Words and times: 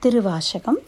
திருவாசகம் 0.00 0.78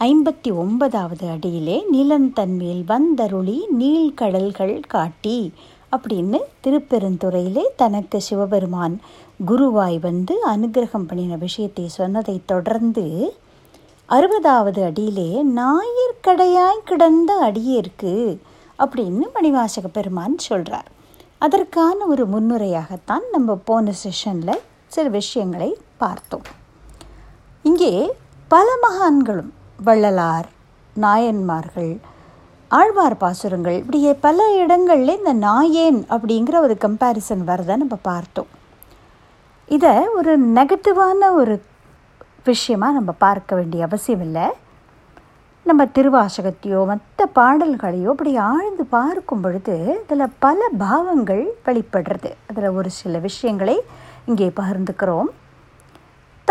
ஐம்பத்தி 0.00 0.54
ஒன்பதாவது 0.54 1.28
அடியிலே 1.28 1.84
நிலந்தன்மேல் 1.92 2.82
வந்தருளி 2.84 3.66
நீள்கடல்கள் 3.78 4.82
காட்டி. 4.88 5.52
அப்படின்னு 5.92 6.38
திருப்பெருந்துறையிலே 6.60 7.64
தனக்கு 7.76 8.20
சிவபெருமான் 8.20 9.00
குருவாய் 9.46 9.98
வந்து 10.00 10.34
அனுகிரகம் 10.56 11.06
பண்ணின 11.06 11.36
விஷயத்தை 11.36 11.88
சொன்னதை 11.88 12.40
தொடர்ந்து 12.46 13.34
அறுபதாவது 14.08 14.84
அடியிலே 14.84 15.44
ஞாயிற்கடையாய் 15.44 16.84
கிடந்த 16.84 17.52
அடியிற்கு 17.52 18.38
அப்படின்னு 18.78 19.26
மணிவாசக 19.34 19.86
பெருமான் 19.92 20.38
சொல்கிறார் 20.38 20.90
அதற்கான 21.38 22.04
ஒரு 22.06 22.26
முன்னுரையாகத்தான் 22.28 23.28
நம்ம 23.32 23.54
போன 23.54 23.92
செஷனில் 24.04 24.60
சில 24.86 25.08
விஷயங்களை 25.08 25.76
பார்த்தோம். 25.96 26.42
இங்கே 27.62 28.12
பல 28.52 28.68
மகான்களும் 28.82 29.50
வள்ளலார் 29.84 30.48
நாயன்மார்கள் 30.94 31.92
ஆழ்வார் 32.68 33.16
பாசுரங்கள் 33.16 33.76
இப்படியே 33.78 34.12
பல 34.14 34.38
இடங்களில் 34.54 35.12
இந்த 35.18 35.32
நாயேன் 35.46 36.00
அப்படிங்கிற 36.14 36.56
ஒரு 36.66 36.76
கம்பேரிசன் 36.84 37.44
வரதை 37.46 37.76
நம்ம 37.76 37.98
பார்த்தோம். 38.02 38.50
இதை 39.68 39.94
ஒரு 40.18 40.32
நெகட்டிவான 40.58 41.30
ஒரு 41.40 41.62
விஷயமாக 42.44 42.92
நம்ம 42.92 43.12
பார்க்க 43.12 43.56
வேண்டிய 43.56 43.84
அவசியம் 43.84 44.20
இல்லை. 44.20 44.46
நம்ம 45.62 45.84
திருவாசகத்தையோ 45.84 46.86
மற்ற 46.86 47.28
பாடல்களையோ 47.34 48.10
அப்படி 48.14 48.36
ஆழ்ந்து 48.36 48.84
பார்க்கும் 48.84 49.40
பொழுது 49.40 49.76
அதில் 50.04 50.36
பல 50.38 50.68
பாவங்கள் 50.78 51.44
வெளிப்படுறது. 51.66 52.32
அதில் 52.50 52.76
ஒரு 52.80 52.90
சில 52.90 53.18
விஷயங்களை 53.18 53.80
இங்கே 54.24 54.52
பகிர்ந்துக்கிறோம். 54.60 55.30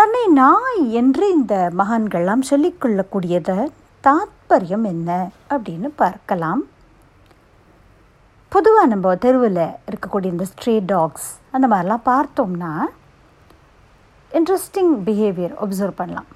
தன்னை 0.01 0.21
நாய் 0.27 0.79
என்று 0.99 1.25
இந்த 1.31 1.55
மகான்கள்லாம் 1.79 2.43
சொல்லிக்கொள்ளக்கூடியத 2.49 3.49
தாத்பரியம் 4.05 4.85
என்ன 4.91 5.09
அப்படின்னு 5.53 5.87
பார்க்கலாம். 6.01 6.61
பொதுவாக 8.49 8.85
நம்ம 8.91 9.11
தெருவில் 9.15 9.59
இருக்கக்கூடிய 9.89 10.29
இந்த 10.35 10.45
ஸ்ட்ரே 10.51 10.73
டாக்ஸ் 10.91 11.27
அந்த 11.55 11.67
மாதிரிலாம் 11.73 12.05
பார்த்தோம்னா 12.05 12.71
இன்ட்ரெஸ்டிங் 14.37 14.91
பிஹேவியர் 15.09 15.53
ஒப்சர்வ் 15.65 15.99
பண்ணலாம். 16.01 16.29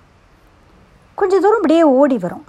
கொஞ்சம் 1.21 1.43
தூரம் 1.47 1.59
அப்படியே 1.61 1.83
ஓடி 2.01 2.19
வரும். 2.27 2.45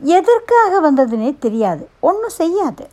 எதற்காக 0.00 0.80
வந்ததுன்னே 0.86 1.32
தெரியாது. 1.46 1.84
ஒன்றும் 2.10 2.38
செய்யாது. 2.42 2.86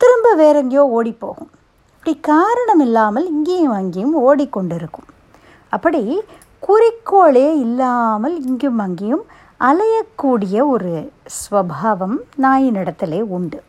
திரும்ப 0.00 0.34
வேற 0.44 0.56
எங்கேயோ 0.64 0.86
ஓடி 1.00 1.14
போகும். 1.24 1.52
அப்படி 1.96 2.16
காரணம் 2.32 2.84
இல்லாமல் 2.88 3.28
இங்கேயும் 3.34 3.76
அங்கேயும் 3.80 4.16
ஓடிக்கொண்டிருக்கும் 4.28 5.10
அப்படி 5.68 6.22
குறிக்கோளே 6.66 7.48
இல்லாமல் 7.58 8.36
இங்கும் 8.44 8.78
அங்கேயும் 8.78 9.24
அலையக்கூடிய 9.60 10.66
ஒரு 10.66 11.12
ஸ்வபாவம் 11.36 12.16
நாயினிடத்திலே 12.42 13.20
உண்டு. 13.36 13.62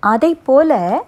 அதை 0.00 0.34
போல 0.34 1.02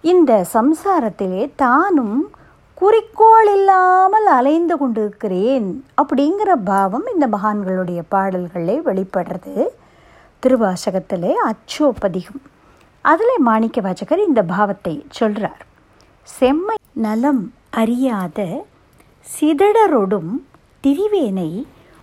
இந்த 0.00 0.46
சம்சாரத்திலே 0.52 1.52
தானும் 1.56 2.30
குறிக்கோள் 2.74 3.54
இல்லாமல் 3.54 4.26
அலைந்து 4.26 4.78
கொண்டிருக்கிறேன் 4.78 5.84
அப்படிங்கிற 6.02 6.52
பாவம் 6.64 7.06
இந்த 7.12 7.26
மகான்களுடைய 7.26 8.00
பாடல்களே 8.08 8.78
வெளிப்படுறது. 8.78 9.66
திருவாசகத்திலே 10.42 11.32
அச்சோபதிகம். 11.50 12.42
அதில் 13.00 13.38
மாணிக்க 13.38 13.80
வாசகர் 13.80 14.26
இந்த 14.26 14.42
பாவத்தை 14.42 15.06
சொல்கிறார் 15.10 15.62
செம்மை 16.22 16.76
நலம் 16.92 17.42
அறியாத 17.80 18.38
சிதடரொடும் 19.26 20.32
திரிவேனை 20.82 21.50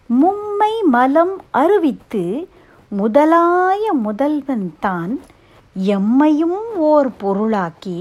மும்மை 0.10 0.74
மலம் 0.92 1.34
அருவித்து 1.52 2.24
முதலாய 2.92 3.84
முதல்வன் 4.02 4.74
தான் 4.80 5.14
எம்மையும் 5.76 6.62
ஓர் 6.76 7.10
பொருளாக்கி 7.18 8.00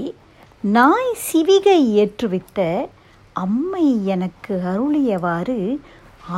நாய் 0.61 1.13
சிவிகை 1.27 1.79
ஏற்றுவித்த 2.01 2.89
அம்மை 3.33 4.05
எனக்கு 4.05 4.55
அருளியவாறு 4.65 5.59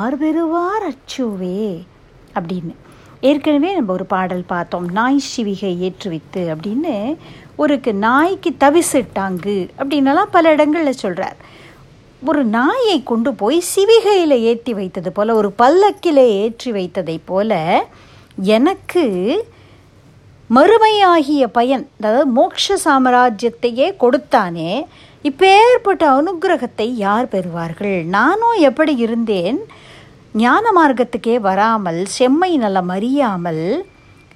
ஆர்வெருவார் 0.04 0.86
அச்சுவே 0.90 1.86
அப்படின்னு. 2.34 2.76
ஏற்கனவே 3.22 3.74
நம்ம 3.74 3.94
ஒரு 3.94 4.06
பாடல் 4.06 4.44
பார்த்தோம் 4.48 4.88
நாய் 4.92 5.24
சிவிகை 5.38 5.74
ஏற்றுவித்து 5.88 6.42
அப்படின்னு. 6.54 7.18
ஒருக்கு 7.62 7.92
நாய்க்கு 7.94 8.52
தவிசிட்டாங்கு 8.60 9.58
அப்படின்னலாம் 9.80 10.32
பல 10.32 10.52
இடங்களில் 10.52 11.02
சொல்கிறார் 11.04 11.40
ஒரு 12.26 12.44
நாயை 12.44 12.98
கொண்டு 13.04 13.34
போய் 13.34 13.60
சிவிகையில் 13.76 14.36
ஏற்றி 14.42 14.74
வைத்தது 14.74 15.12
போல் 15.12 15.30
ஒரு 15.30 15.52
பல்லக்கில் 15.52 16.24
ஏற்றி 16.42 16.72
வைத்ததை 16.72 17.18
போல 17.26 17.52
எனக்கு 18.52 19.06
மறுமையாகிய 20.50 21.44
பயன் 21.52 21.90
அதாவது 22.00 22.26
மோட்ச 22.38 22.76
சாம்ராஜ்யத்தையே 22.86 23.88
கொடுத்தானே 24.00 24.72
இப்பேற்பட்ட 25.24 26.04
அனுகிரகத்தை 26.18 26.88
யார் 27.06 27.28
பெறுவார்கள்? 27.28 27.98
நானும் 28.06 28.58
எப்படி 28.60 28.96
இருந்தேன்? 28.96 29.60
ஞான 30.34 30.66
மார்க்கத்துக்கே 30.76 31.36
வராமல் 31.40 32.06
செம்மை 32.06 32.58
நலம் 32.58 32.90
அறியாமல் 32.90 33.66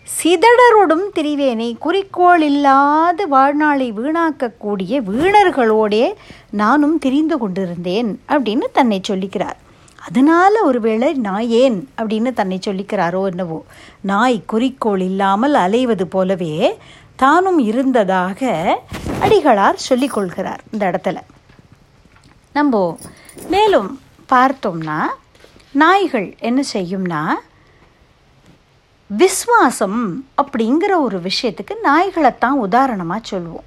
சிதடரோடும் 0.07 1.05
திரிவேனை 1.15 1.77
குறிக்கோள் 1.77 2.41
இல்லாத 2.41 3.25
வாழ்நாளை 3.25 3.93
வீணாக்கக்கூடிய 3.93 4.99
வீணர்களோடே 5.09 6.13
நானும் 6.51 6.97
திரிந்து 6.97 7.37
கொண்டிருந்தேன் 7.37 8.21
அப்படின்னு 8.27 8.65
தன்னை 8.71 9.01
சொல்லிக்கிறார். 9.07 9.57
அதனால் 10.07 10.57
ஒருவேளை 10.61 11.13
நான் 11.13 11.47
ஏன் 11.47 11.89
அப்படின்னு 11.97 12.33
தன்னை 12.33 12.59
சொல்லிக்கிறாரோ 12.65 13.25
என்னவோ. 13.25 13.65
நாய் 14.01 14.37
குறிக்கோள் 14.45 15.01
இல்லாமல் 15.01 15.53
அலைவது 15.53 16.03
போலவே 16.03 16.77
தானும் 17.15 17.59
இருந்ததாக 17.59 18.41
அடிகளார் 19.21 19.83
சொல்லிக்கொள்கிறார் 19.89 20.63
இந்த 20.71 20.83
இடத்துல. 20.91 21.17
நம்ம 22.53 22.97
மேலும் 23.49 23.99
பார்த்தோம்னா 24.33 24.99
நாய்கள் 25.71 26.35
என்ன 26.39 26.61
செய்யும்னா 26.73 27.23
விஸ்வாசம் 29.07 30.25
அப்படிங்கிற 30.37 30.99
ஒரு 30.99 31.19
விஷயத்துக்கு 31.19 31.79
நாய்களைத்தான் 31.83 32.59
உதாரணமாக 32.59 33.19
சொல்லுவோம். 33.23 33.63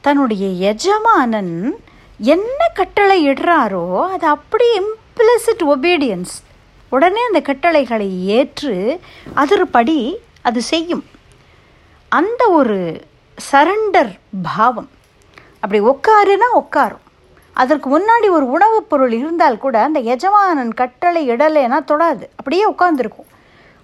தன்னுடைய 0.00 0.48
எஜமானன் 0.48 1.76
என்ன 2.18 2.66
கட்டளை 2.74 3.28
இடுறாரோ 3.28 4.08
அது 4.08 4.26
அப்படி 4.26 4.64
இம்ப்ளிசிட் 4.78 5.62
ஒபீடியன்ஸ் 5.62 6.34
உடனே 6.88 7.26
அந்த 7.26 7.40
கட்டளைகளை 7.40 8.26
ஏற்று 8.26 9.00
அதிர்படி 9.36 10.14
அது 10.42 10.62
செய்யும். 10.62 11.04
அந்த 12.08 12.48
ஒரு 12.48 13.04
சரண்டர் 13.52 14.18
பாவம். 14.56 14.90
அப்படி 15.60 15.80
உட்காருனா 15.80 16.48
உட்காரும். 16.54 17.06
அதற்கு 17.52 17.98
முன்னாடி 17.98 18.30
ஒரு 18.30 18.46
உணவுப் 18.46 18.90
பொருள் 18.90 19.12
இருந்தால் 19.12 19.58
கூட 19.58 19.82
அந்த 19.82 20.00
எஜமானன் 20.00 20.74
கட்டளை 20.74 21.30
இடலைன்னா 21.30 21.84
தொடாது. 21.84 22.26
அப்படியே 22.36 22.70
உட்காந்துருக்கும் 22.70 23.30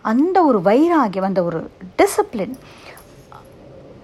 அந்த 0.03 0.42
ஒரு 0.42 0.59
வைராகியம் 0.64 1.28
அந்த 1.31 1.42
ஒரு 1.42 1.70
டிசிப்ளின் 1.98 2.54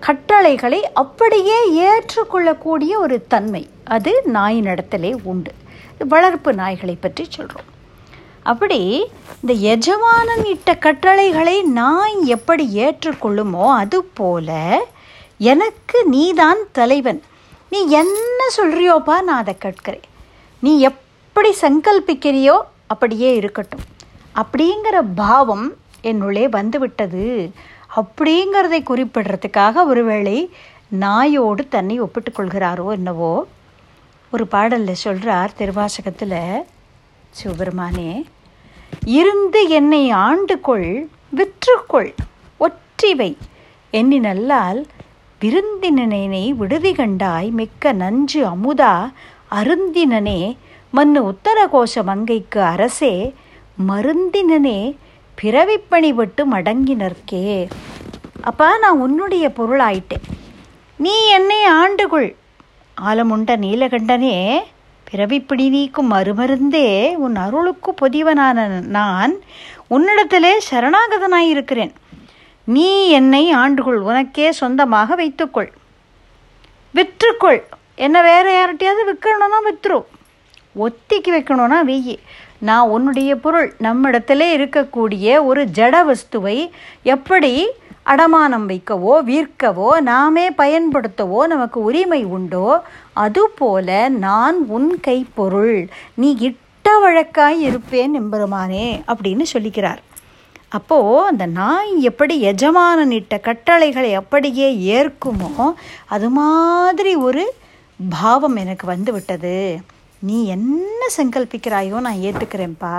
கட்டளைகளை 0.01 0.81
அப்படியே 0.93 1.59
ஏற்றுக்கொள்ளக்கூடிய 1.73 2.99
ஒரு 2.99 3.25
தன்மை 3.27 3.69
அது 3.85 4.23
நாயினிடத்திலே 4.33 5.17
உண்டு. 5.23 5.53
வளர்ப்பு 6.09 6.53
நாய்களை 6.53 6.97
பற்றி 7.01 7.27
சொல்கிறோம் 7.29 7.71
அப்படி 8.43 9.11
இந்த 9.41 9.53
எஜமானன் 9.53 10.45
இட்ட 10.45 10.77
கட்டளைகளை 10.77 11.63
நாய் 11.63 12.27
எப்படி 12.27 12.77
ஏற்றுக்கொள்ளுமோ 12.77 13.67
அது 13.75 14.05
போல 14.05 14.81
எனக்கு 15.39 16.05
நீதான் 16.05 16.59
தலைவன். 16.73 17.23
நீ 17.71 17.79
என்ன 17.89 18.49
சொல்கிறியோப்பா 18.57 19.17
நான் 19.23 19.41
அதை 19.43 19.55
கேட்கிறேன். 19.59 20.05
நீ 20.61 20.81
எப்படி 20.81 21.55
சங்கல்பிக்கிறியோ 21.63 22.59
அப்படியே 22.87 23.35
இருக்கட்டும். 23.35 23.85
அப்படிங்கிற 24.43 24.97
பாவம் 25.15 25.73
என்னுள்ளே 26.11 26.45
வந்துவிட்டது. 26.49 27.27
அப்படிங்கிறதை 27.97 28.81
குறிப்பிடுறதுக்காக 28.83 29.85
ஒருவேளை 29.87 30.39
நாயோடு 31.01 31.63
தன்னை 31.69 31.97
ஒப்பிட்டு 32.01 32.31
கொள்கிறாரோ 32.31 32.87
என்னவோ? 32.91 33.33
ஒரு 34.33 34.47
பாடலில் 34.47 35.03
சொல்கிறார் 35.05 35.53
திருவாசகத்தில் 35.59 36.39
சிவபெருமானே 37.31 38.11
இருந்து 39.19 39.69
என்னை 39.69 40.11
ஆண்டு 40.11 40.61
கொள் 40.61 40.91
விற்றுக்கொள் 41.37 42.13
ஒற்றிவை. 42.59 43.37
எண்ணி 43.91 44.19
நல்லால் 44.19 44.81
விருந்தினனை 45.41 46.53
விடுதி 46.53 46.93
கண்டாய் 46.93 47.51
மிக்க 47.51 47.93
நஞ்சு 47.93 48.41
அமுதா 48.45 48.95
அருந்தினனே 49.51 50.41
மண்ணு 50.91 51.21
உத்தரகோஷ 51.31 51.95
மங்கைக்கு 52.07 52.61
அரசே 52.63 53.35
மருந்தினனே 53.89 54.81
பிறவிப்பணி 55.43 56.11
விட்டு 56.15 56.43
மடங்கினர்க்கே 56.53 57.69
அப்பா 58.41 58.79
நான் 58.79 59.01
உன்னுடைய 59.01 59.49
பொருளாயிட்டேன். 59.49 60.27
நீ 60.97 61.27
என்னை 61.29 61.61
ஆண்டுகொள். 61.69 62.35
ஆலமுண்ட 63.01 63.53
நீலகண்டனே 63.65 64.59
பிறவிப்பிடி 65.11 65.69
நீக்கும் 65.69 66.11
மறுமருந்தே 66.13 67.15
உன் 67.15 67.37
அருளுக்கு 67.37 67.95
பொதிவனான 68.01 68.67
நான் 68.97 69.35
உன்னிடத்திலே 69.91 70.53
சரணாகதனாயிருக்கிறேன். 70.71 71.93
நீ 72.65 73.09
என்னை 73.09 73.55
ஆண்டுகொள் 73.55 74.01
உனக்கே 74.09 74.53
சொந்தமாக 74.53 75.15
வைத்துக்கொள். 75.15 75.73
விற்றுக்கொள். 76.95 77.63
என்ன 77.95 78.23
வேற 78.23 78.47
யார்கிட்டயாவது 78.57 79.05
விற்கணும்னா 79.11 79.59
விற்றுரும் 79.69 80.09
ஒத்திக்கு 80.79 81.31
வைக்கணும்னா 81.37 81.79
வெய்யி. 81.91 82.17
நான் 82.59 82.89
உன்னுடைய 82.89 83.37
பொருள் 83.37 83.75
நம்மிடத்திலே 83.79 84.49
இருக்கக்கூடிய 84.57 85.45
ஒரு 85.45 85.65
ஜட 85.65 85.95
வஸ்துவை 86.11 86.71
எப்படி 87.03 87.67
அடமானம் 88.07 88.67
வைக்கவோ 88.71 89.15
விற்கவோ 89.31 90.01
நாமே 90.01 90.51
பயன்படுத்தவோ 90.51 91.47
நமக்கு 91.47 91.83
உரிமை 91.83 92.25
உண்டோ 92.25 92.81
அதுபோல 93.13 94.09
நான் 94.09 94.69
உன் 94.69 95.01
கைப்பொருள். 95.07 95.89
நீ 96.15 96.37
இட்ட 96.39 96.99
வழக்காய் 96.99 97.61
இருப்பேன் 97.61 98.15
எம்பெருமானே 98.21 99.03
அப்படின்னு 99.07 99.45
சொல்லிக்கிறார். 99.53 100.03
அப்போது 100.69 101.27
அந்த 101.27 101.47
நாய் 101.47 102.01
எப்படி 102.01 102.45
எஜமானனிட்ட 102.45 103.41
கட்டளைகளை 103.41 104.15
அப்படியே 104.15 104.69
ஏற்குமோ 104.97 105.73
அது 106.07 106.29
மாதிரி 106.29 107.15
ஒரு 107.15 107.55
பாவம் 108.11 108.57
எனக்கு 108.57 108.87
வந்து 108.87 109.13
விட்டது. 109.13 109.81
நீ 110.27 110.37
என்ன 110.47 111.01
சங்கல்பிக்கிறாயோ 111.17 111.97
நான் 112.05 112.23
ஏற்றுக்கிறேன்ப்பா 112.27 112.95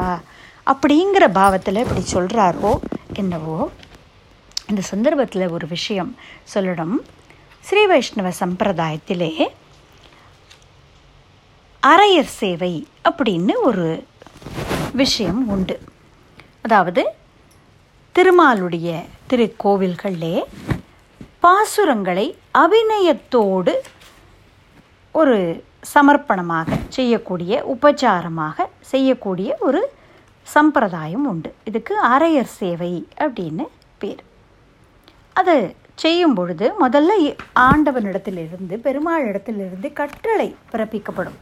அப்படிங்கிற 0.71 1.25
பாவத்தில் 1.33 1.83
இப்படி 1.83 2.03
சொல்கிறாரோ 2.13 2.71
என்னவோ 3.13 3.69
இந்த 4.69 4.81
சந்தர்ப்பத்தில் 4.81 5.53
ஒரு 5.55 5.67
விஷயம் 5.67 6.15
சொல்லணும். 6.53 6.95
ஸ்ரீ 7.61 7.85
வைஷ்ணவ 7.85 8.31
சம்பிரதாயத்திலே 8.39 9.31
அரையர் 11.83 12.33
சேவை 12.41 12.87
அப்படின்னு 13.09 13.53
ஒரு 13.63 13.87
விஷயம் 14.93 15.49
உண்டு. 15.49 15.81
அதாவது 16.61 17.03
திருமாலுடைய 18.15 18.89
திருக்கோவில்களிலே 19.29 20.43
பாசுரங்களை 21.43 22.27
அபிநயத்தோடு 22.53 23.73
ஒரு 25.11 25.37
சமர்ப்பணமாக 25.93 26.77
செய்யக்கூடிய 26.97 27.63
உபச்சாரமாக 27.73 28.67
செய்யக்கூடிய 28.91 29.57
ஒரு 29.67 29.81
சம்பிரதாயம் 30.47 31.25
உண்டு. 31.27 31.53
இதுக்கு 31.63 31.95
அரையர் 32.07 32.53
சேவை 32.59 32.93
அப்படின்னு 33.25 33.65
பேர். 33.97 34.23
அது 35.33 35.55
செய்யும் 36.03 36.33
பொழுது 36.33 36.65
முதல்ல 36.79 37.11
ஆண்டவனிடத்திலிருந்து 37.59 38.75
பெருமாள் 38.85 39.27
இடத்திலிருந்து 39.27 39.93
கட்டளை 39.93 40.55
பிறப்பிக்கப்படும். 40.71 41.37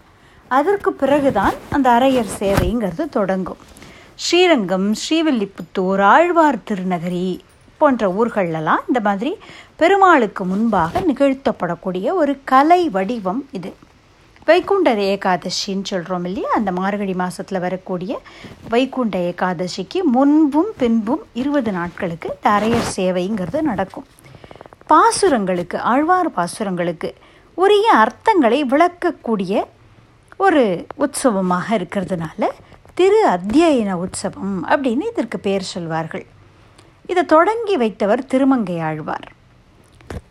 அதற்கு 0.48 0.94
பிறகுதான் 0.94 1.54
அந்த 1.70 1.88
அரையர் 2.00 2.36
சேவைங்கிறது 2.40 3.06
தொடங்கும். 3.10 3.62
ஸ்ரீரங்கம் 4.16 4.88
ஸ்ரீவில்லிபுத்தூர் 5.04 6.02
ஆழ்வார் 6.02 6.66
திருநகரி 6.68 7.40
போன்ற 7.78 8.08
ஊர்களெல்லாம் 8.20 8.84
இந்த 8.88 9.00
மாதிரி 9.08 9.32
பெருமாளுக்கு 9.76 10.46
முன்பாக 10.46 11.00
நிகழ்த்தப்படக்கூடிய 11.00 12.14
ஒரு 12.22 12.36
கலை 12.52 12.82
வடிவம் 12.90 13.42
இது. 13.52 13.72
வைகுண்ட 14.46 14.94
ஏகாதசின்னு 14.96 15.90
சொல்கிறோம் 15.92 16.26
இல்லையா? 16.26 16.50
அந்த 16.54 16.72
மார்கழி 16.72 17.14
மாதத்தில் 17.14 17.60
வரக்கூடிய 17.60 18.22
வைகுண்ட 18.70 19.18
ஏகாதசிக்கு 19.18 20.00
முன்பும் 20.16 20.72
பின்பும் 20.78 21.24
இருபது 21.34 21.72
நாட்களுக்கு 21.72 22.38
தரையர் 22.44 22.90
சேவைங்கிறது 22.96 23.62
நடக்கும். 23.62 24.08
பாசுரங்களுக்கு 24.90 25.78
ஆழ்வார் 25.78 26.30
பாசுரங்களுக்கு 26.32 27.12
உரிய 27.54 27.88
அர்த்தங்களை 27.94 28.60
விளக்கக்கூடிய 28.74 29.64
ஒரு 30.38 30.86
உற்சவமாக 30.96 31.78
இருக்கிறதுனால 31.78 32.50
திரு 32.94 33.22
அத்தியன 33.28 33.92
உற்சவம் 33.92 34.68
அப்படின்னு 34.68 35.06
இதற்கு 35.12 35.40
பெயர் 35.40 35.72
சொல்வார்கள். 35.74 36.26
இதை 37.06 37.26
தொடங்கி 37.26 37.78
வைத்தவர் 37.78 38.26
திருமங்கை 38.26 38.80
ஆழ்வார். 38.80 39.32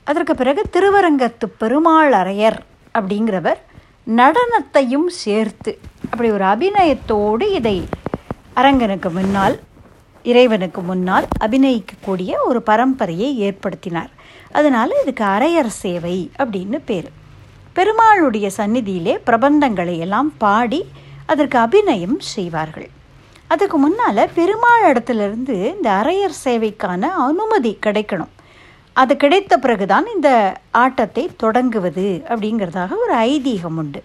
அதற்கு 0.04 0.34
பிறகு 0.34 0.62
திருவரங்கத்து 0.72 1.46
பெருமாள் 1.58 2.12
அரையர் 2.12 2.58
அப்படிங்கிறவர் 2.98 3.60
நடனத்தையும் 4.06 5.06
சேர்த்து. 5.06 5.78
அப்படி 6.04 6.30
ஒரு 6.30 6.44
அபிநயத்தோடு 6.44 7.52
இதை 7.52 7.82
அரங்கனுக்கு 8.54 9.10
முன்னால் 9.10 9.60
இறைவனுக்கு 10.22 10.80
முன்னால் 10.80 11.26
அபிநயிக்கக்கூடிய 11.40 12.32
ஒரு 12.44 12.62
பரம்பரையை 12.66 13.28
ஏற்படுத்தினார். 13.48 14.10
அதனால் 14.52 14.92
இதுக்கு 15.02 15.24
அரையர் 15.24 15.72
சேவை 15.82 16.30
அப்படின்னு 16.38 16.78
பேர். 16.84 17.08
பெருமாளுடைய 17.74 18.50
சந்நிதியிலே 18.56 19.14
பிரபந்தங்களை 19.26 19.98
எல்லாம் 19.98 20.32
பாடி 20.38 20.88
அதற்கு 21.26 21.58
அபிநயம் 21.58 22.18
செய்வார்கள். 22.18 22.88
அதுக்கு 23.46 23.78
முன்னால் 23.78 24.28
பெருமாள் 24.34 24.92
இடத்துலேருந்து 24.92 25.74
இந்த 25.74 25.90
அரையர் 25.90 26.40
சேவைக்கான 26.44 27.02
அனுமதி 27.28 27.78
கிடைக்கணும். 27.86 28.32
அது 28.94 29.16
கிடைத்த 29.16 29.58
பிறகுதான் 29.58 30.06
இந்த 30.14 30.56
ஆட்டத்தை 30.70 31.30
தொடங்குவது 31.36 32.22
அப்படிங்கிறதாக 32.28 32.90
ஒரு 33.02 33.14
ஐதீகம் 33.14 33.76
உண்டு. 33.76 34.04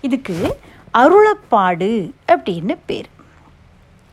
இதுக்கு 0.00 0.58
அருளப்பாடு 0.94 2.10
அப்படின்னு 2.32 2.76
பேர். 2.86 3.06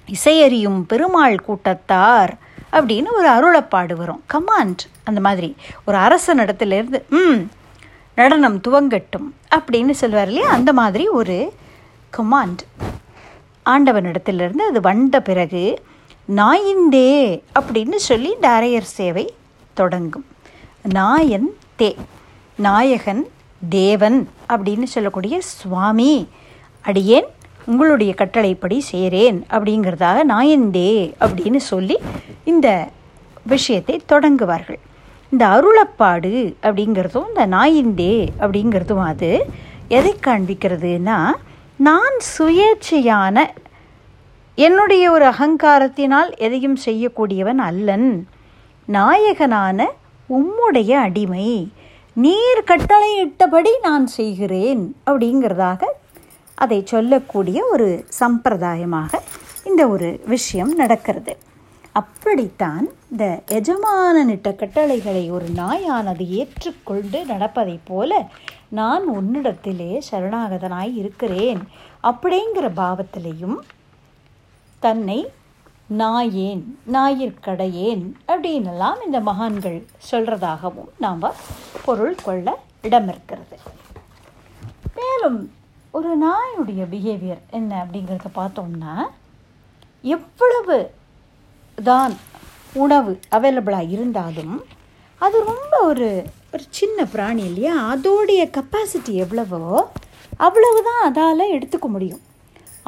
இசையறியும் 0.06 0.82
பெருமாள் 0.82 1.40
கூட்டத்தார் 1.40 2.38
அப்படின்னு 2.72 3.06
ஒரு 3.14 3.30
அருளப்பாடு 3.30 3.94
வரும். 3.94 4.24
கமாண்ட் 4.34 4.84
அந்த 5.04 5.20
மாதிரி. 5.20 5.56
ஒரு 5.86 5.98
அரசன் 5.98 6.40
இடத்துலேருந்து 6.40 7.08
ம் 7.10 7.50
நடனம் 8.16 8.62
துவங்கட்டும் 8.68 9.32
அப்படின்னு 9.56 9.90
சொல்லுவார் 9.90 10.28
இல்லையா? 10.28 10.50
அந்த 10.50 10.74
மாதிரி 10.74 11.08
ஒரு 11.08 11.54
கமாண்ட் 12.18 12.64
ஆண்டவனிடத்திலிருந்து 13.66 14.66
அது 14.70 14.82
வந்த 14.82 15.22
பிறகு 15.22 15.82
நாயிந்தே 16.36 17.42
அப்படின்னு 17.60 17.96
சொல்லி 17.96 18.30
இந்த 18.30 18.50
அரையர் 18.50 18.92
சேவை 18.98 19.34
தொடங்கும். 19.82 20.26
நாயன் 20.98 21.50
தே 21.80 21.90
நாயகன் 22.68 23.24
தேவன் 23.80 24.20
அப்படின்னு 24.54 24.88
சொல்லக்கூடிய 24.96 25.36
சுவாமி. 25.56 26.14
அடியேன் 26.86 27.30
உங்களுடைய 27.72 28.12
கட்டளைப்படி 28.20 28.78
சேரேன் 28.92 29.40
அப்படிங்கிறதாக 29.56 30.18
நாயந்தே 30.34 30.92
அப்படின்னு 31.24 31.60
சொல்லி 31.72 31.98
இந்த 32.52 32.68
விஷயத்தை 33.54 33.96
தொடங்குவார்கள். 34.12 34.80
இந்த 35.34 35.44
அருளப்பாடு 35.56 36.34
அப்படிங்கிறதும் 36.68 37.28
இந்த 37.32 37.46
நாயிந்தே 37.56 38.16
அப்படிங்கிறதும் 38.44 39.04
அது 39.12 39.32
எதை 39.98 40.14
காண்பிக்கிறதுனா 40.28 41.18
நான் 41.88 42.16
சுயேட்சையான 42.38 43.44
என்னுடைய 44.58 45.04
ஒரு 45.16 45.26
அகங்காரத்தினால் 45.34 46.30
எதையும் 46.46 46.78
செய்யக்கூடியவன் 46.86 47.62
அல்லன். 47.70 48.10
நாயகனான 48.88 49.86
உம்முடைய 50.30 50.92
அடிமை. 50.92 51.72
நீர் 52.14 52.64
கட்டளையிட்டபடி 52.64 53.70
நான் 53.82 54.08
செய்கிறேன் 54.08 54.96
அப்படிங்கிறதாக 55.06 55.84
அதை 56.56 56.82
சொல்லக்கூடிய 56.86 57.66
ஒரு 57.66 58.06
சம்பிரதாயமாக 58.20 59.20
இந்த 59.66 59.88
ஒரு 59.88 60.20
விஷயம் 60.26 60.74
நடக்கிறது. 60.76 61.38
அப்படித்தான் 61.92 62.88
இந்த 63.12 63.40
எஜமானனிட்ட 63.48 64.56
கட்டளைகளை 64.56 65.32
ஒரு 65.32 65.46
நாயானது 65.56 66.28
ஏற்றுக்கொண்டு 66.30 67.26
நடப்பதைப் 67.26 67.86
போல 67.86 68.30
நான் 68.70 69.04
உன்னிடத்திலே 69.10 70.02
சரணாகதனாய் 70.12 70.96
இருக்கிறேன் 70.96 71.68
அப்படிங்கிற 72.04 72.70
பாவத்திலையும் 72.76 73.58
தன்னை 74.80 75.32
நாயேன் 75.90 76.64
நாயிற்கடையேன் 76.92 78.16
அப்படின்னெல்லாம் 78.28 79.06
இந்த 79.06 79.20
மகான்கள் 79.20 79.86
சொல்கிறதாகவும் 80.12 80.90
நாம் 80.98 81.24
பொருள் 81.86 82.16
கொள்ள 82.24 82.58
இடம் 82.82 83.08
இருக்கிறது 83.08 83.58
மேலும் 84.96 85.50
ஒரு 85.92 86.18
நாயுடைய 86.18 86.82
பிஹேவியர் 86.90 87.42
என்ன 87.50 87.86
அப்படிங்கிறத 87.86 88.30
பார்த்தோம்னா 88.36 88.96
எவ்வளவு 90.04 90.92
தான் 91.78 92.16
உணவு 92.74 93.20
அவைலபிளாக 93.30 93.90
இருந்தாலும் 93.90 94.66
அது 95.22 95.44
ரொம்ப 95.44 95.80
ஒரு 95.80 96.26
ஒரு 96.54 96.64
சின்ன 96.70 97.06
பிராணி 97.06 97.44
இல்லையா? 97.44 97.94
அதோடைய 97.94 98.42
கெப்பாசிட்டி 98.50 99.14
எவ்வளவோ 99.14 99.90
அவ்வளவு 100.38 100.84
தான் 100.84 101.12
அதால் 101.12 101.54
எடுத்துக்க 101.54 101.88
முடியும். 101.88 102.22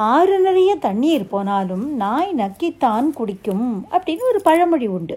ஆறு 0.08 0.36
நிறைய 0.40 0.72
தண்ணீர் 0.84 1.24
போனாலும் 1.30 1.86
நாய் 2.02 2.30
நக்கித்தான் 2.38 3.08
குடிக்கும் 3.18 3.66
அப்படின்னு 3.90 4.24
ஒரு 4.30 4.40
பழமொழி 4.42 4.86
உண்டு. 4.96 5.16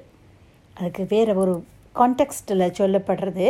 அதுக்கு 0.78 1.04
வேறு 1.10 1.34
ஒரு 1.42 1.54
கான்டெக்ஸ்டில் 2.00 2.74
சொல்லப்படுறது 2.80 3.48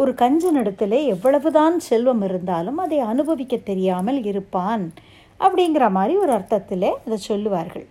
ஒரு 0.00 0.12
கஞ்சனிடத்தில் 0.20 0.98
எவ்வளவுதான் 1.14 1.76
செல்வம் 1.88 2.22
இருந்தாலும் 2.28 2.78
அதை 2.84 2.98
அனுபவிக்க 3.12 3.54
தெரியாமல் 3.70 4.20
இருப்பான் 4.24 4.84
அப்படிங்கிற 5.40 5.84
மாதிரி 5.96 6.14
ஒரு 6.16 6.32
அர்த்தத்தில் 6.32 6.88
அதை 7.04 7.18
சொல்லுவார்கள். 7.30 7.86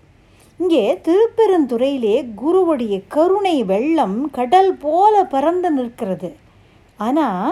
இங்கே 0.60 0.86
திருப்பெருந்துறையிலே 1.08 2.16
குருவுடைய 2.42 2.96
கருணை 3.08 3.58
வெள்ளம் 3.64 4.20
கடல் 4.32 4.74
போல 4.86 5.24
பறந்து 5.34 5.72
நிற்கிறது. 5.72 6.32
ஆனால் 6.98 7.52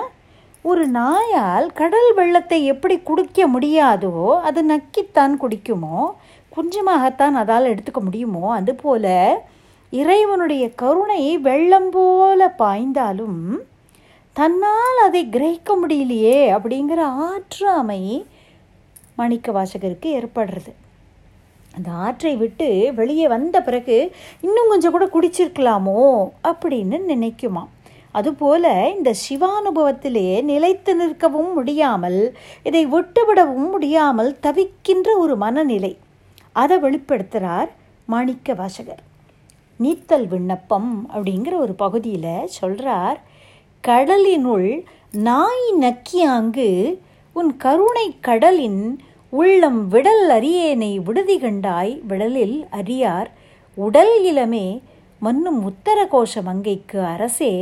ஒரு 0.61 0.87
நாயால் 0.87 1.73
கடல் 1.73 2.13
வெள்ளத்தை 2.15 2.65
எப்படி 2.65 2.99
குடிக்க 2.99 3.47
முடியாதோ 3.47 4.39
அது 4.39 4.65
நக்கித்தான் 4.65 5.35
குடிக்குமோ 5.41 6.11
கொஞ்சமாகத்தான் 6.55 7.35
அதால் 7.35 7.75
எடுத்துக்க 7.75 7.99
முடியுமோ 7.99 8.53
அதுபோல 8.53 9.05
இறைவனுடைய 9.91 10.73
கருணை 10.75 11.37
வெள்ளம் 11.37 11.89
போல 11.89 12.53
பாய்ந்தாலும் 12.57 13.57
தன்னால் 14.33 14.99
அதை 15.03 15.27
கிரகிக்க 15.31 15.77
முடியலையே 15.83 16.39
அப்படிங்கிற 16.57 17.11
ஆற்றாமை 17.27 18.25
மாணிக்க 19.15 19.51
வாசகருக்கு 19.51 20.05
ஏற்படுறது. 20.05 20.73
அந்த 21.75 21.91
ஆற்றை 21.91 22.35
விட்டு 22.35 22.91
வெளியே 22.95 23.27
வந்த 23.27 23.61
பிறகு 23.61 24.11
இன்னும் 24.41 24.67
கொஞ்சம் 24.67 24.91
கூட 24.91 25.05
குடிச்சிருக்கலாமோ 25.05 26.29
அப்படின்னு 26.43 26.99
நினைக்குமா 27.07 27.63
அதுபோல 28.17 28.65
இந்த 28.95 29.11
சிவானுபவத்திலே 29.23 30.27
நிலைத்து 30.43 30.93
நிற்கவும் 30.99 31.51
முடியாமல் 31.53 32.19
இதை 32.63 32.83
விட்டுவிடவும் 32.87 33.69
முடியாமல் 33.69 34.31
தவிக்கின்ற 34.45 35.09
ஒரு 35.17 35.35
மனநிலை. 35.37 35.93
அதை 36.53 36.77
வெளிப்படுத்துகிறார் 36.77 37.71
மாணிக்க 38.07 38.53
வாசகர். 38.53 39.03
நீத்தல் 39.79 40.27
விண்ணப்பம் 40.27 40.91
அப்படிங்கிற 41.13 41.55
ஒரு 41.57 41.73
பகுதியில் 41.75 42.53
சொல்கிறார் 42.57 43.19
கடலினுள் 43.83 44.69
நாய் 45.25 45.67
நக்கியாங்கு 45.81 46.69
உன் 47.35 47.51
கருணை 47.57 48.07
கடலின் 48.21 48.81
உள்ளம் 49.33 49.79
விடல் 49.89 50.25
அரியேனை 50.29 50.91
விடுதி 51.03 51.35
கண்டாய் 51.37 51.93
விடலில் 52.07 52.57
அறியார் 52.71 53.29
உடல் 53.77 54.15
இளமே 54.23 54.67
மன்னும் 55.21 55.59
உத்தர 55.63 55.99
கோஷ 56.05 56.41
மங்கைக்கு 56.41 56.99
அரசே 57.05 57.53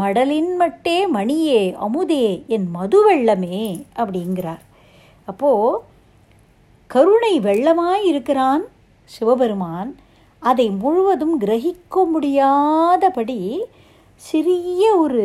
மடலின் 0.00 0.52
மட்டே 0.60 0.98
மணியே 1.16 1.62
அமுதே 1.86 2.26
என் 2.54 2.68
மது 2.76 2.98
வெள்ளமே 3.08 3.58
அப்படிங்கிறார். 4.02 4.62
அப்போது 5.28 5.80
கருணை 6.90 7.34
வெள்ளமாய் 7.40 8.04
இருக்கிறான் 8.10 8.62
சிவபெருமான். 9.10 9.90
அதை 10.42 10.66
முழுவதும் 10.82 11.34
கிரகிக்க 11.40 12.04
முடியாதபடி 12.12 13.40
சிறிய 14.22 14.82
ஒரு 14.96 15.24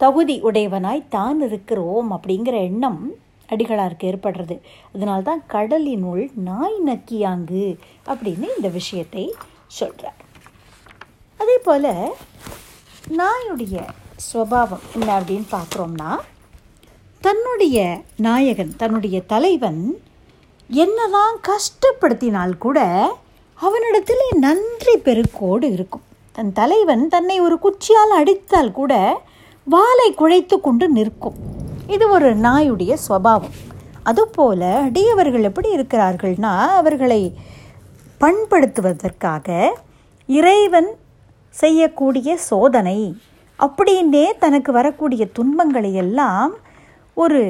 தகுதி 0.00 0.36
உடையவனாய் 0.42 1.02
தான் 1.08 1.38
இருக்கிறோம் 1.40 2.08
அப்படிங்கிற 2.16 2.56
எண்ணம் 2.70 3.00
அடிகளாருக்கு 3.48 4.08
ஏற்படுறது. 4.10 4.56
அதனால 4.94 5.20
தான் 5.22 5.42
கடலினுள் 5.54 6.24
நாய் 6.48 6.78
நக்கியாங்கு 6.86 7.66
அப்படின்னு 8.10 8.48
இந்த 8.56 8.70
விஷயத்தை 8.78 9.24
சொல்கிறார் 9.78 10.18
அதே 11.40 11.56
போல் 11.66 11.92
நாயுடைய 13.16 13.80
சுவாவம் 14.32 14.84
என்ன 14.94 15.20
அப்படின்னு 15.20 15.46
பார்க்குறோம்னா 15.52 16.16
தன்னுடைய 17.20 18.00
நாயகன் 18.16 18.76
தன்னுடைய 18.76 19.20
தலைவன் 19.20 20.00
என்னதான் 20.68 21.36
கஷ்டப்படுத்தினால் 21.40 22.58
கூட 22.58 22.78
அவனிடத்தில் 23.54 24.38
நன்றி 24.38 24.98
பெருக்கோடு 24.98 25.72
இருக்கும். 25.72 26.02
தன் 26.32 26.52
தலைவன் 26.52 27.08
தன்னை 27.08 27.40
ஒரு 27.40 27.58
குச்சியால் 27.58 28.14
அடித்தால் 28.16 28.72
கூட 28.72 29.20
வாளை 29.64 30.14
குழைத்து 30.14 30.60
கொண்டு 30.60 30.88
நிற்கும். 30.88 31.34
இது 31.86 32.08
ஒரு 32.08 32.36
நாயுடைய 32.36 32.96
சுவாவம். 33.08 33.50
அதுபோல 34.02 34.78
அடியவர்கள் 34.78 35.42
எப்படி 35.42 35.76
இருக்கிறார்கள்னா 35.76 36.66
அவர்களை 36.66 37.38
பண்படுத்துவதற்காக 38.20 39.68
இறைவன் 40.26 40.98
செய்யக்கூடிய 41.60 42.36
சோதனை. 42.50 43.00
அப்படின்னே 43.58 44.26
தனக்கு 44.44 44.70
வரக்கூடிய 44.72 45.22
துன்பங்களை 45.36 45.90
எல்லாம் 46.02 46.52
ஒரு 47.16 47.42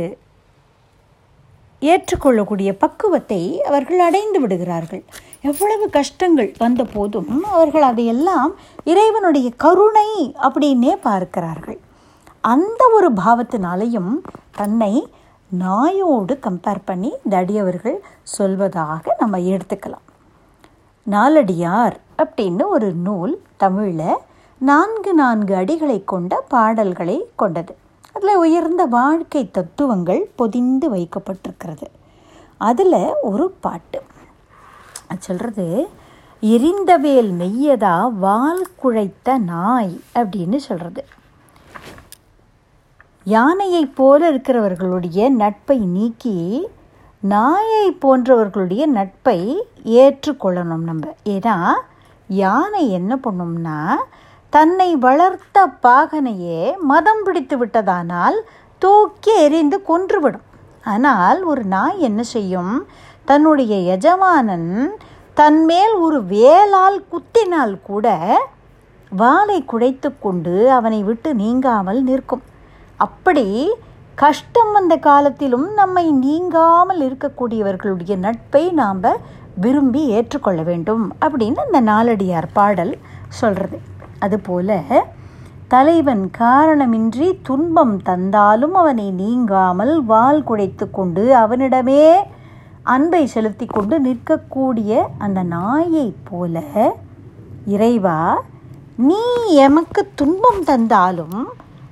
ஏற்றுக்கொள்ளக்கூடிய 1.82 2.70
பக்குவத்தை 2.84 3.42
அவர்கள் 3.68 4.00
அடைந்து 4.06 4.38
விடுகிறார்கள். 4.42 5.02
எவ்வளவு 5.50 5.86
கஷ்டங்கள் 5.96 6.48
வந்த 6.58 6.82
போதும் 6.94 7.32
அவர்கள் 7.56 7.84
அதையெல்லாம் 7.90 8.52
இறைவனுடைய 8.92 9.48
கருணை 9.64 10.08
அப்படின்னே 10.46 10.94
பார்க்கிறார்கள். 11.08 11.78
அந்த 12.54 12.82
ஒரு 12.96 13.08
பாவத்தினாலையும் 13.20 14.12
தன்னை 14.58 14.92
நாயோடு 15.50 16.34
கம்பேர் 16.46 16.86
பண்ணி 16.88 17.10
தடியவர்கள் 17.30 17.98
சொல்வதாக 18.38 19.14
நம்ம 19.18 19.38
எடுத்துக்கலாம். 19.52 20.06
நாலடியார் 21.06 21.96
அப்படின்னு 22.22 22.64
ஒரு 22.76 22.88
நூல் 23.06 23.34
தமிழில் 23.58 24.16
நான்கு 24.58 25.14
நான்கு 25.14 25.54
அடிகளை 25.54 26.04
கொண்ட 26.04 26.44
பாடல்களை 26.48 27.16
கொண்டது. 27.34 27.76
அதில் 28.12 28.36
உயர்ந்த 28.36 28.84
வாழ்க்கை 28.84 29.50
தத்துவங்கள் 29.50 30.30
பொதிந்து 30.34 30.86
வைக்கப்பட்டிருக்கிறது. 30.94 31.88
அதில் 32.56 33.00
ஒரு 33.22 33.50
பாட்டு. 33.60 34.02
அது 35.08 35.20
சொல்கிறது 35.20 35.88
எரிந்தவேல் 36.42 37.30
மெய்யதா 37.40 37.94
வால் 38.12 38.66
குழைத்த 38.76 39.38
நாய் 39.38 40.00
அப்படின்னு 40.14 40.56
சொல்கிறது 40.56 41.04
யானையை 43.24 43.86
போல 43.86 44.32
இருக்கிறவர்களுடைய 44.32 45.28
நட்பை 45.28 45.78
நீக்கி 45.78 46.66
நாயை 47.20 47.86
போன்றவர்களுடைய 48.02 48.86
நட்பை 48.86 49.66
ஏற்றுக்கொள்ளணும் 49.84 50.82
நம்ம. 50.90 51.14
ஏன்னா 51.24 51.56
யானை 52.28 52.90
என்ன 52.98 53.12
பண்ணும்னா 53.16 53.78
தன்னை 54.50 54.96
வளர்த்த 54.96 55.66
பாகனையே 55.82 56.60
மதம் 56.90 57.22
பிடித்து 57.24 57.56
விட்டதானால் 57.56 58.36
தூக்கி 58.78 59.32
எறிந்து 59.44 59.78
கொன்றுவிடும். 59.88 60.46
ஆனால் 60.84 61.40
ஒரு 61.44 61.64
நாய் 61.64 61.98
என்ன 61.98 62.20
செய்யும்? 62.34 62.74
தன்னுடைய 63.24 63.74
எஜமானன் 63.94 64.70
தன்மேல் 65.34 65.94
ஒரு 66.04 66.18
வேலால் 66.34 66.98
குத்தினால் 67.10 67.82
கூட 67.82 68.06
வாளை 69.12 69.58
குடைத்து 69.64 70.18
கொண்டு 70.18 70.54
அவனை 70.70 71.02
விட்டு 71.02 71.30
நீங்காமல் 71.34 72.00
நிற்கும். 72.02 72.42
அப்படி 72.96 73.46
கஷ்டம் 74.14 74.72
வந்த 74.72 74.94
காலத்திலும் 74.96 75.66
நம்மை 75.74 76.04
நீங்காமல் 76.24 77.00
இருக்கக்கூடியவர்களுடைய 77.00 78.14
நட்பை 78.18 78.64
நாம் 78.80 79.02
விரும்பி 79.60 80.02
ஏற்றுக்கொள்ள 80.08 80.62
வேண்டும் 80.62 81.04
அப்படின்னு 81.20 81.62
இந்த 81.66 81.80
நாலடியார் 81.80 82.48
பாடல் 82.52 82.92
சொல்கிறது 83.28 83.78
அதுபோல 84.18 84.76
தலைவன் 85.68 86.24
காரணமின்றி 86.38 87.28
துன்பம் 87.42 87.96
தந்தாலும் 88.02 88.74
அவனை 88.74 89.10
நீங்காமல் 89.12 89.94
வால் 90.04 90.44
குடைத்து 90.44 90.90
கொண்டு 90.90 91.24
அவனிடமே 91.34 92.02
அன்பை 92.82 93.22
செலுத்தி 93.26 93.66
கொண்டு 93.66 93.96
நிற்கக்கூடிய 94.00 95.00
அந்த 95.18 95.42
நாயைப் 95.42 96.22
போல 96.30 96.62
இறைவா 97.66 98.20
நீ 99.08 99.20
எமக்கு 99.64 100.02
துன்பம் 100.14 100.62
தந்தாலும் 100.64 101.38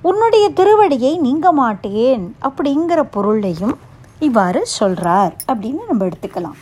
உன்னுடைய 0.02 0.46
திருவடியை 0.50 1.12
நீங்க 1.18 1.52
மாட்டேன் 1.52 2.24
அப்படிங்கிற 2.40 3.00
பொருளையும் 3.10 3.76
இவ்வாறு 4.18 4.60
சொல்கிறார் 4.78 5.34
அப்படின்னு 5.48 5.82
நம்ம 5.86 6.04
எடுத்துக்கலாம். 6.04 6.58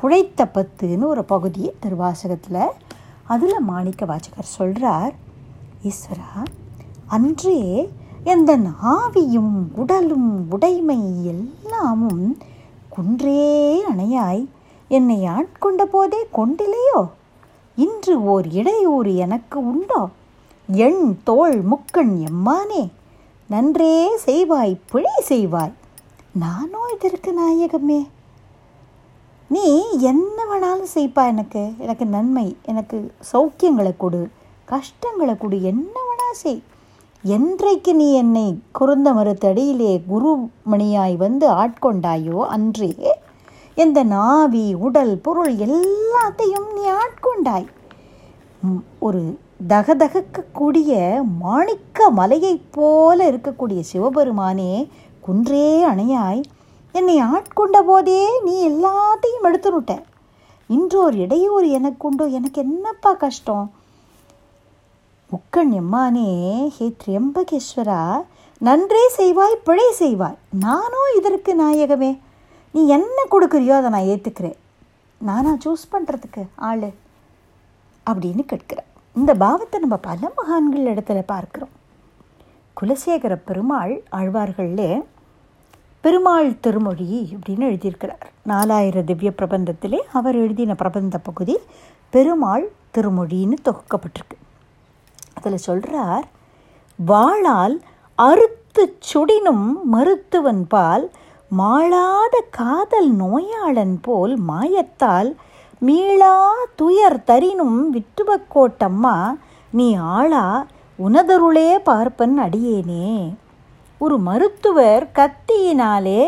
குழைத்த 0.00 0.50
பத்துன்னு 0.54 1.04
ஒரு 1.04 1.24
பகுதி 1.24 1.70
திருவாசகத்தில். 1.80 2.68
அதில் 3.22 3.60
மாணிக்க 3.60 4.04
வாசகர் 4.06 4.54
சொல்கிறார் 4.56 5.14
ஈஸ்வரா 5.84 6.44
அன்றே 7.06 7.90
எந்த 8.24 8.58
ஆவியும் 8.84 9.66
உடலும் 9.74 10.46
உடைமை 10.50 11.00
எல்லாமும் 11.26 12.38
குன்றே 12.88 13.82
அணையாய். 13.92 14.46
என்னை 14.88 15.28
ஆட்கொண்ட 15.28 15.82
போதே 15.90 16.26
கொண்டிலையோ? 16.32 17.08
இன்று 17.76 18.24
ஓர் 18.24 18.48
இடையூறு 18.50 19.16
எனக்கு 19.16 19.66
உண்டோ? 19.68 20.08
எண் 20.72 21.18
தோள் 21.24 21.64
முக்கண் 21.64 22.26
எம்மானே 22.28 22.88
நன்றே 23.46 24.16
செய்வாய் 24.26 24.80
பிழை 24.90 25.14
செய்வாய். 25.28 25.72
நானோ 26.32 26.80
இதற்கு 26.94 27.30
நாயகமே. 27.40 28.08
நீ 29.48 29.66
என்ன 29.98 30.38
வேணாலும் 30.50 30.90
செய்ப்பா 30.96 31.22
எனக்கு. 31.26 31.62
எனக்கு 31.78 32.06
நன்மை 32.06 32.56
எனக்கு 32.62 32.98
சௌக்கியங்களை 33.32 33.92
கொடு 33.96 34.20
கஷ்டங்களை 34.64 35.34
கொடு 35.36 35.56
என்ன 35.62 35.94
வேணாலும் 36.08 36.40
செய். 36.42 36.62
என்றைக்கு 37.22 37.92
நீ 37.94 38.08
என்னை 38.14 38.46
குறுந்த 38.72 39.12
மறுத்தடியிலே 39.12 39.92
குருமணியாய் 40.10 41.16
வந்து 41.16 41.46
ஆட்கொண்டாயோ 41.62 42.38
அன்றே 42.56 42.92
எந்த 43.74 43.98
நாவி 44.04 44.66
உடல் 44.86 45.14
பொருள் 45.18 45.52
எல்லாத்தையும் 45.66 46.68
நீ 46.76 46.84
ஆட்கொண்டாய். 47.00 47.66
ஒரு 48.98 49.22
தகதகக்கக்கூடிய 49.68 50.92
மாணிக்க 51.40 52.10
மலையைப் 52.10 52.68
போல 52.70 53.30
இருக்கக்கூடிய 53.30 53.80
சிவபெருமானே 53.92 54.72
குன்றே 55.20 55.68
அணையாய் 55.84 56.40
என்னை 56.94 57.16
ஆட்கொண்ட 57.22 57.78
போதே 57.82 58.40
நீ 58.44 58.54
எல்லாத்தையும் 58.68 59.46
எடுத்துனுட்ட 59.48 60.02
இன்றோர் 60.70 61.14
இடையூறு 61.14 61.70
எனக்கு 61.70 62.08
உண்டோ 62.08 62.24
எனக்கு 62.26 62.60
என்னப்பா 62.62 63.12
கஷ்டம்? 63.12 63.66
முக்கண் 65.32 65.72
எம்மானே 65.72 66.28
ஹே 66.76 66.86
திரியம்பகேஸ்வரா 67.04 68.00
நன்றே 68.60 69.02
செய்வாய் 69.16 69.54
பிழை 69.64 69.88
செய்வாய். 69.98 70.38
நானும் 70.50 71.10
இதற்கு 71.16 71.52
நாயகமே. 71.62 72.18
நீ 72.74 72.86
என்ன 72.86 73.18
கொடுக்குறியோ 73.30 73.74
அதை 73.76 73.90
நான் 73.90 74.08
ஏற்றுக்கிறேன் 74.12 74.58
நானா 75.20 75.56
சூஸ் 75.64 75.84
பண்ணுறதுக்கு 75.92 76.42
ஆள் 76.54 76.88
அப்படின்னு 78.06 78.44
கேட்கிறேன் 78.44 78.88
இந்த 79.16 79.34
பாவத்தை 79.34 79.80
நம்ம 79.80 79.96
பல 79.96 80.32
மகான்கள் 80.36 80.90
இடத்துல 80.94 81.22
பார்க்குறோம். 81.32 81.72
குலசேகர 82.76 83.34
பெருமாள் 83.44 84.02
ஆழ்வார்கள்லே 84.12 84.90
பெருமாள் 86.00 86.60
திருமொழி 86.60 87.08
அப்படின்னு 87.34 87.64
எழுதியிருக்கிறார். 87.70 88.26
நாலாயிர 88.48 89.04
திவ்ய 89.04 89.32
பிரபந்தத்திலே 89.38 89.98
அவர் 90.12 90.34
எழுதின 90.34 90.74
பிரபந்த 90.74 91.18
பகுதி 91.18 91.56
பெருமாள் 92.10 92.72
திருமொழின்னு 92.94 93.56
தொகுக்கப்பட்டிருக்கு. 93.64 94.36
அதில் 95.36 95.56
சொல்கிறார் 95.56 96.26
வாளால் 97.06 97.76
அறுத்து 98.14 98.98
சுடினும் 99.10 99.66
மருத்துவன் 99.84 100.64
பால் 100.68 101.10
மாளாத 101.48 102.44
காதல் 102.50 103.10
நோயாளன் 103.10 103.98
போல் 104.02 104.34
மாயத்தால் 104.48 105.30
மீளா 105.80 106.36
துயர் 106.74 107.24
தரினும் 107.24 107.80
விற்றுவக்கோட்டம்மா 107.94 109.16
நீ 109.70 109.94
ஆளா 109.94 110.66
உனதருளே 110.98 111.70
பார்ப்பன் 111.86 112.36
அடியேனே. 112.46 113.34
ஒரு 114.04 114.16
மருத்துவர் 114.18 115.04
கத்தியினாலே 115.18 116.22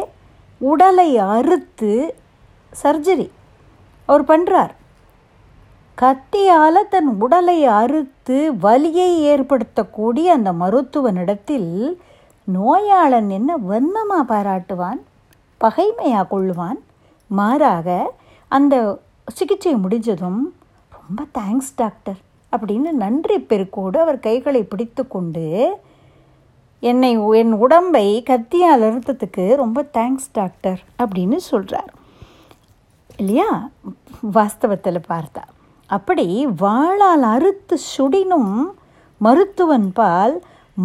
உடலை 0.61 1.11
அறுத்து 1.35 1.93
சர்ஜரி. 2.83 3.27
அவர் 4.09 4.25
பண்ணுறார் 4.25 4.73
கத்தியால் 5.99 6.89
தன் 6.89 7.11
உடலை 7.25 7.59
அறுத்து 7.81 8.37
வலியை 8.65 9.11
ஏற்படுத்தக்கூடிய 9.33 10.27
அந்த 10.37 10.51
மருத்துவனிடத்தில் 10.63 11.71
நோயாளன் 12.49 13.29
என்ன 13.39 13.51
வன்மமாக 13.71 14.25
பாராட்டுவான் 14.33 15.01
பகைமையாக 15.61 16.31
கொள்ளுவான். 16.33 16.79
மாறாக 17.31 17.89
அந்த 18.51 18.75
சிகிச்சை 19.37 19.75
முடிஞ்சதும் 19.75 20.41
ரொம்ப 20.93 21.21
தேங்க்ஸ் 21.39 21.73
டாக்டர் 21.77 22.19
அப்படின்னு 22.53 22.91
நன்றி 23.05 23.37
பெருக்கோடு 23.51 23.97
அவர் 24.05 24.25
கைகளை 24.27 24.63
பிடித்து 24.63 25.03
கொண்டு 25.09 25.45
என்னை 26.89 27.11
என் 27.41 27.55
உடம்பை 27.65 28.07
கத்தியால் 28.29 28.85
அறுத்ததுக்கு 28.89 29.45
ரொம்ப 29.63 29.81
தேங்க்ஸ் 29.97 30.29
டாக்டர் 30.33 30.81
அப்படின்னு 31.03 31.39
சொல்கிறார் 31.51 31.91
இல்லையா? 33.17 33.49
வாஸ்தவத்தில் 34.37 35.09
பார்த்தா. 35.13 35.43
அப்படி 35.87 36.27
வாழால் 36.63 37.27
அறுத்து 37.35 37.77
சுடினும் 37.93 38.55
மருத்துவன் 39.21 39.89
பால் 39.99 40.37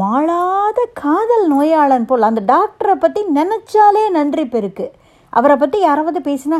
மாளாத 0.01 0.79
காதல் 0.93 1.45
நோயாளன் 1.47 2.07
போல். 2.09 2.27
அந்த 2.29 2.41
டாக்டரை 2.53 2.95
பற்றி 3.03 3.21
நினச்சாலே 3.35 4.03
நன்றி 4.09 4.45
பெருக்கு. 4.55 4.87
அவரை 5.29 5.55
பற்றி 5.57 5.79
யாராவது 5.79 6.19
பேசினா 6.19 6.59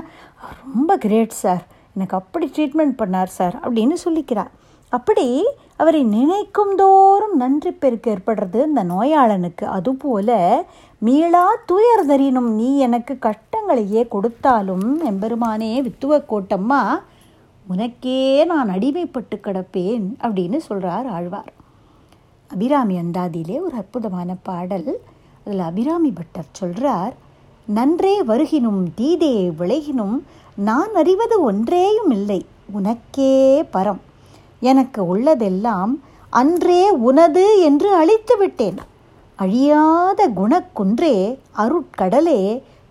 ரொம்ப 0.64 0.98
கிரேட் 0.98 1.36
சார் 1.44 1.64
எனக்கு 1.96 2.18
அப்படி 2.22 2.48
ட்ரீட்மெண்ட் 2.56 2.96
பண்ணார் 3.02 3.32
சார் 3.40 3.56
அப்படின்னு 3.64 3.96
சொல்லிக்கிறார். 4.06 4.52
அப்படி 4.90 5.28
அவரை 5.78 6.04
நினைக்கும் 6.04 6.76
தோறும் 6.76 7.36
நன்றி 7.36 7.72
பெருக்கு 7.72 8.16
ஏற்படுறது 8.16 8.60
இந்த 8.66 8.84
நோயாளனுக்கு. 8.84 9.66
அதுபோல 9.78 10.30
மீளா 11.00 11.46
துயர் 11.66 12.06
தரினும் 12.06 12.52
நீ 12.54 12.78
எனக்கு 12.78 13.18
கஷ்டங்களையே 13.22 14.08
கொடுத்தாலும் 14.08 14.88
எம்பெருமானே 15.12 15.72
வித்துவ 15.82 16.22
கோட்டம்மா 16.30 16.82
உனக்கே 17.68 18.46
நான் 18.46 18.70
அடிமைப்பட்டு 18.70 19.36
கிடப்பேன் 19.36 20.06
அப்படின்னு 20.22 20.58
சொல்கிறார் 20.58 21.08
ஆழ்வார். 21.08 21.52
அபிராமி 22.48 22.96
அந்தாதியிலே 22.98 23.58
ஒரு 23.60 23.76
அற்புதமான 23.78 24.36
பாடல் 24.44 24.90
அதில் 25.46 25.60
அபிராமி 25.60 26.12
பட்டர் 26.12 26.52
சொல்கிறார் 26.52 27.14
நன்றே 27.68 28.24
வருகினும் 28.24 28.82
தீதே 28.98 29.36
விளைகினும் 29.60 30.18
நான் 30.56 30.94
அறிவது 30.96 31.42
ஒன்றேயும் 31.42 32.12
இல்லை 32.12 32.46
உனக்கே 32.72 33.34
பரம். 33.74 34.04
எனக்கு 34.66 35.02
உள்ளதெல்லாம் 35.14 35.94
அன்றே 36.34 36.84
உனது 37.02 37.46
என்று 37.62 37.90
அழித்து 37.96 38.36
விட்டேன். 38.38 38.80
அழியாத 39.40 40.22
குணக்குன்றே 40.36 41.16
அருட்கடலே 41.58 42.40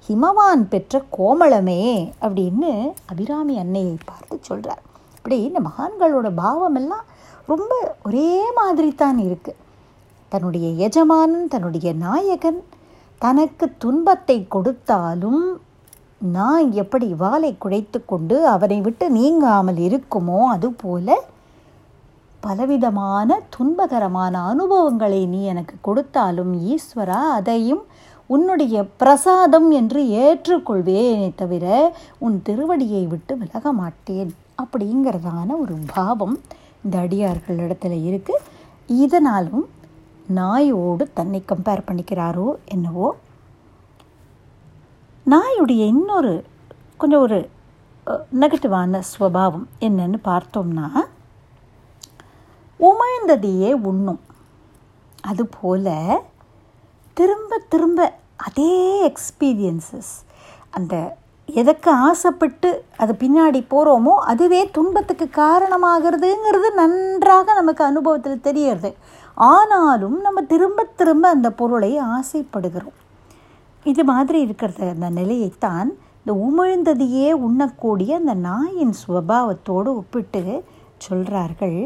ஹிமவான் 0.09 0.65
பெற்ற 0.69 1.03
கோமளமே 1.17 1.83
அப்படின்னு 2.23 2.73
அபிராமி 3.07 3.55
அன்னையை 3.59 3.97
பார்த்து 4.05 4.37
சொல்கிறார் 4.43 4.83
இப்படி 5.17 5.37
இந்த 5.43 5.61
மகான்களோட 5.61 6.31
பாவமெல்லாம் 6.37 7.07
ரொம்ப 7.47 7.73
ஒரே 8.03 8.31
மாதிரி 8.53 8.91
தான் 8.95 9.19
இருக்குது 9.19 9.61
தன்னுடைய 10.33 10.67
எஜமானன் 10.87 11.49
தன்னுடைய 11.49 11.89
நாயகன் 12.03 12.61
தனக்கு 13.21 13.67
துன்பத்தை 13.79 14.39
கொடுத்தாலும் 14.49 15.45
நான் 16.33 16.67
எப்படி 16.75 17.09
வாளை 17.15 17.51
குழைத்து 17.57 17.99
கொண்டு 18.05 18.37
அவனை 18.49 18.79
விட்டு 18.81 19.07
நீங்காமல் 19.11 19.81
இருக்குமோ 19.87 20.39
அதுபோல 20.51 21.09
பலவிதமான 22.45 23.41
துன்பகரமான 23.57 24.35
அனுபவங்களை 24.45 25.27
நீ 25.27 25.43
எனக்கு 25.45 25.75
கொடுத்தாலும் 25.81 26.53
ஈஸ்வரா 26.69 27.21
அதையும் 27.31 27.83
உன்னுடைய 28.31 28.85
பிரசாதம் 28.97 29.71
என்று 29.71 30.01
ஏற்றுக்கொள்வேனே 30.21 31.29
தவிர 31.35 31.65
உன் 32.19 32.43
திருவடியை 32.49 33.07
விட்டு 33.07 33.37
விலக 33.37 33.73
மாட்டேன் 33.73 34.31
அப்படிங்கிறதான 34.63 35.49
ஒரு 35.59 35.77
பாவம் 35.95 36.37
இந்த 36.85 36.99
அடியார்கள் 36.99 37.59
இடத்துல 37.59 37.97
இருக்குது 38.05 38.45
இதனாலும் 38.99 39.65
நாயோடு 40.31 41.05
தன்னை 41.15 41.43
கம்பேர் 41.47 41.87
பண்ணிக்கிறாரோ 41.89 42.49
என்னவோ? 42.65 43.09
நாயுடைய 45.27 45.83
இன்னொரு 45.87 46.33
கொஞ்சம் 46.97 47.21
ஒரு 47.21 47.39
நெகட்டிவான 48.39 49.01
ஸ்வபாவம் 49.11 49.67
என்னன்னு 49.81 50.19
பார்த்தோம்னா 50.25 50.89
உமிழ்ந்ததையே 52.81 53.73
உண்ணும். 53.91 54.21
அதுபோல் 55.21 55.91
திரும்ப 57.17 57.59
திரும்ப 57.69 58.13
அதே 58.37 58.73
எக்ஸ்பீரியன்சஸ் 59.11 60.15
அந்த 60.71 60.95
எதற்கு 61.47 61.91
ஆசைப்பட்டு 61.91 62.85
அது 62.97 63.13
பின்னாடி 63.19 63.61
போகிறோமோ 63.71 64.15
அதுவே 64.33 64.61
துன்பத்துக்கு 64.71 65.27
காரணமாகிறதுங்கிறது 65.37 66.69
நன்றாக 66.75 67.53
நமக்கு 67.53 67.85
அனுபவத்தில் 67.85 68.41
தெரியறது. 68.41 68.95
ஆனாலும் 69.35 70.21
நம்ம 70.21 70.43
திரும்ப 70.43 70.87
திரும்ப 70.97 71.29
அந்த 71.29 71.51
பொருளை 71.51 71.93
ஆசைப்படுகிறோம். 72.17 72.99
இது 73.85 74.05
மாதிரி 74.05 74.45
இருக்கிறத 74.45 74.89
அந்த 74.95 75.11
நிலையைத்தான் 75.21 75.89
இந்த 76.25 76.33
உமிழ்ந்ததையே 76.47 77.33
உண்ணக்கூடிய 77.33 78.17
அந்த 78.17 78.35
நாயின் 78.35 78.95
சுவாவத்தோடு 79.03 79.91
ஒப்பிட்டு 80.01 80.65
சொல்கிறார்கள் 80.99 81.79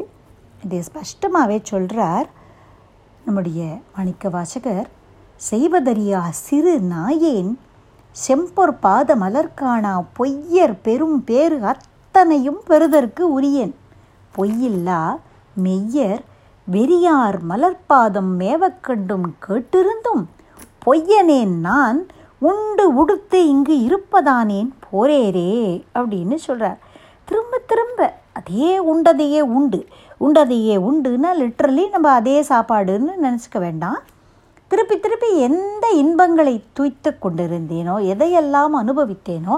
இதை 0.62 0.82
ஸ்பஷ்டமாகவே 0.88 1.58
சொல்கிறார் 1.62 2.28
நம்முடைய 3.24 3.78
மாணிக்க 3.96 4.28
வாசகர் 4.28 4.88
செய்வதறியா 5.50 6.28
சிறு 6.30 6.80
நாயேன் 6.80 7.58
செம்பொர் 8.16 8.78
பாத 8.80 9.16
மலர்காணா 9.16 10.02
பொய்யர் 10.18 10.74
பெரும் 10.82 11.24
பேறு 11.24 11.60
அத்தனையும் 11.62 12.60
பெறுதற்கு 12.64 13.40
உரியன். 13.40 13.74
பொய்யில்லா 14.36 15.16
மெய்யர் 15.62 16.22
வெறியார் 16.66 17.38
மலர்பாதம் 17.48 18.32
மேவக்கண்டும் 18.38 19.34
கேட்டிருந்தும் 19.46 20.24
பொய்யனேன் 20.86 21.54
நான் 21.60 22.06
உண்டு 22.38 22.94
உடுத்து 22.94 23.48
இங்கு 23.48 23.76
இருப்பதானேன் 23.82 24.70
போரேரே 24.92 25.82
அப்படின்னு 25.94 26.34
சொல்கிறார் 26.34 26.78
திரும்ப 27.24 27.58
திரும்ப 27.66 28.14
அதே 28.38 28.70
உண்டதையே 28.92 29.40
உண்டு. 29.56 29.80
உண்டதையே 30.26 30.76
உண்டுன்னா 30.88 31.30
லிட்ரலி 31.40 31.84
நம்ம 31.94 32.12
அதே 32.18 32.36
சாப்பாடுன்னு 32.50 33.12
நினச்சிக்க 33.24 33.58
வேண்டாம். 33.66 33.98
திருப்பி 34.70 34.96
திருப்பி 35.04 35.28
எந்த 35.46 35.84
இன்பங்களை 36.00 36.54
துய்த்து 36.78 37.10
கொண்டிருந்தேனோ 37.24 37.94
எதையெல்லாம் 38.12 38.74
அனுபவித்தேனோ 38.82 39.54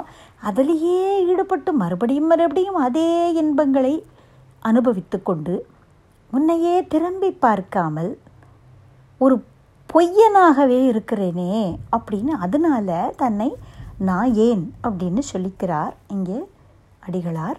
அதிலேயே 0.48 1.00
ஈடுபட்டு 1.30 1.70
மறுபடியும் 1.80 2.28
மறுபடியும் 2.32 2.78
அதே 2.86 3.08
இன்பங்களை 3.42 3.94
அனுபவித்து 4.62 5.18
கொண்டு 5.28 5.54
உன்னையே 6.30 6.74
திரும்பி 6.92 7.30
பார்க்காமல் 7.44 8.10
ஒரு 9.20 9.36
பொய்யனாகவே 9.88 10.78
இருக்கிறேனே 10.90 11.54
அப்படின்னு 11.96 12.32
அதனால 12.44 12.98
தன்னை 13.22 13.50
நான் 14.08 14.30
ஏன் 14.48 14.64
அப்படின்னு 14.86 15.22
சொல்லிக்கிறார் 15.32 15.94
இங்கே 16.14 16.38
அடிகளார். 17.06 17.58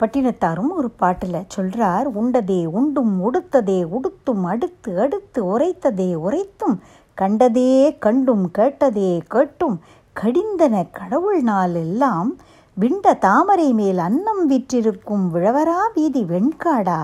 பட்டினத்தாரும் 0.00 0.72
ஒரு 0.72 0.90
பாட்டில் 0.96 1.46
சொல்கிறார் 1.48 2.08
உண்டதே 2.14 2.66
உண்டும் 2.72 3.14
உடுத்ததே 3.20 3.84
உடுத்தும் 3.90 4.44
அடுத்து 4.46 5.00
அடுத்து 5.00 5.44
உரைத்ததே 5.44 6.14
உரைத்தும் 6.24 6.76
கண்டதே 7.18 7.70
கண்டும் 7.98 8.50
கேட்டதே 8.50 9.18
கேட்டும் 9.28 9.76
கடிந்தன 10.16 10.90
கடவுள் 10.90 11.42
நாள் 11.42 11.74
எல்லாம் 11.74 12.30
விண்ட 12.76 13.14
தாமரை 13.18 13.72
மேல் 13.72 13.98
அன்னம் 13.98 14.44
விற்றிருக்கும் 14.50 15.24
விழவரா 15.34 15.80
வீதி 15.94 16.24
வெண்காடா 16.24 17.00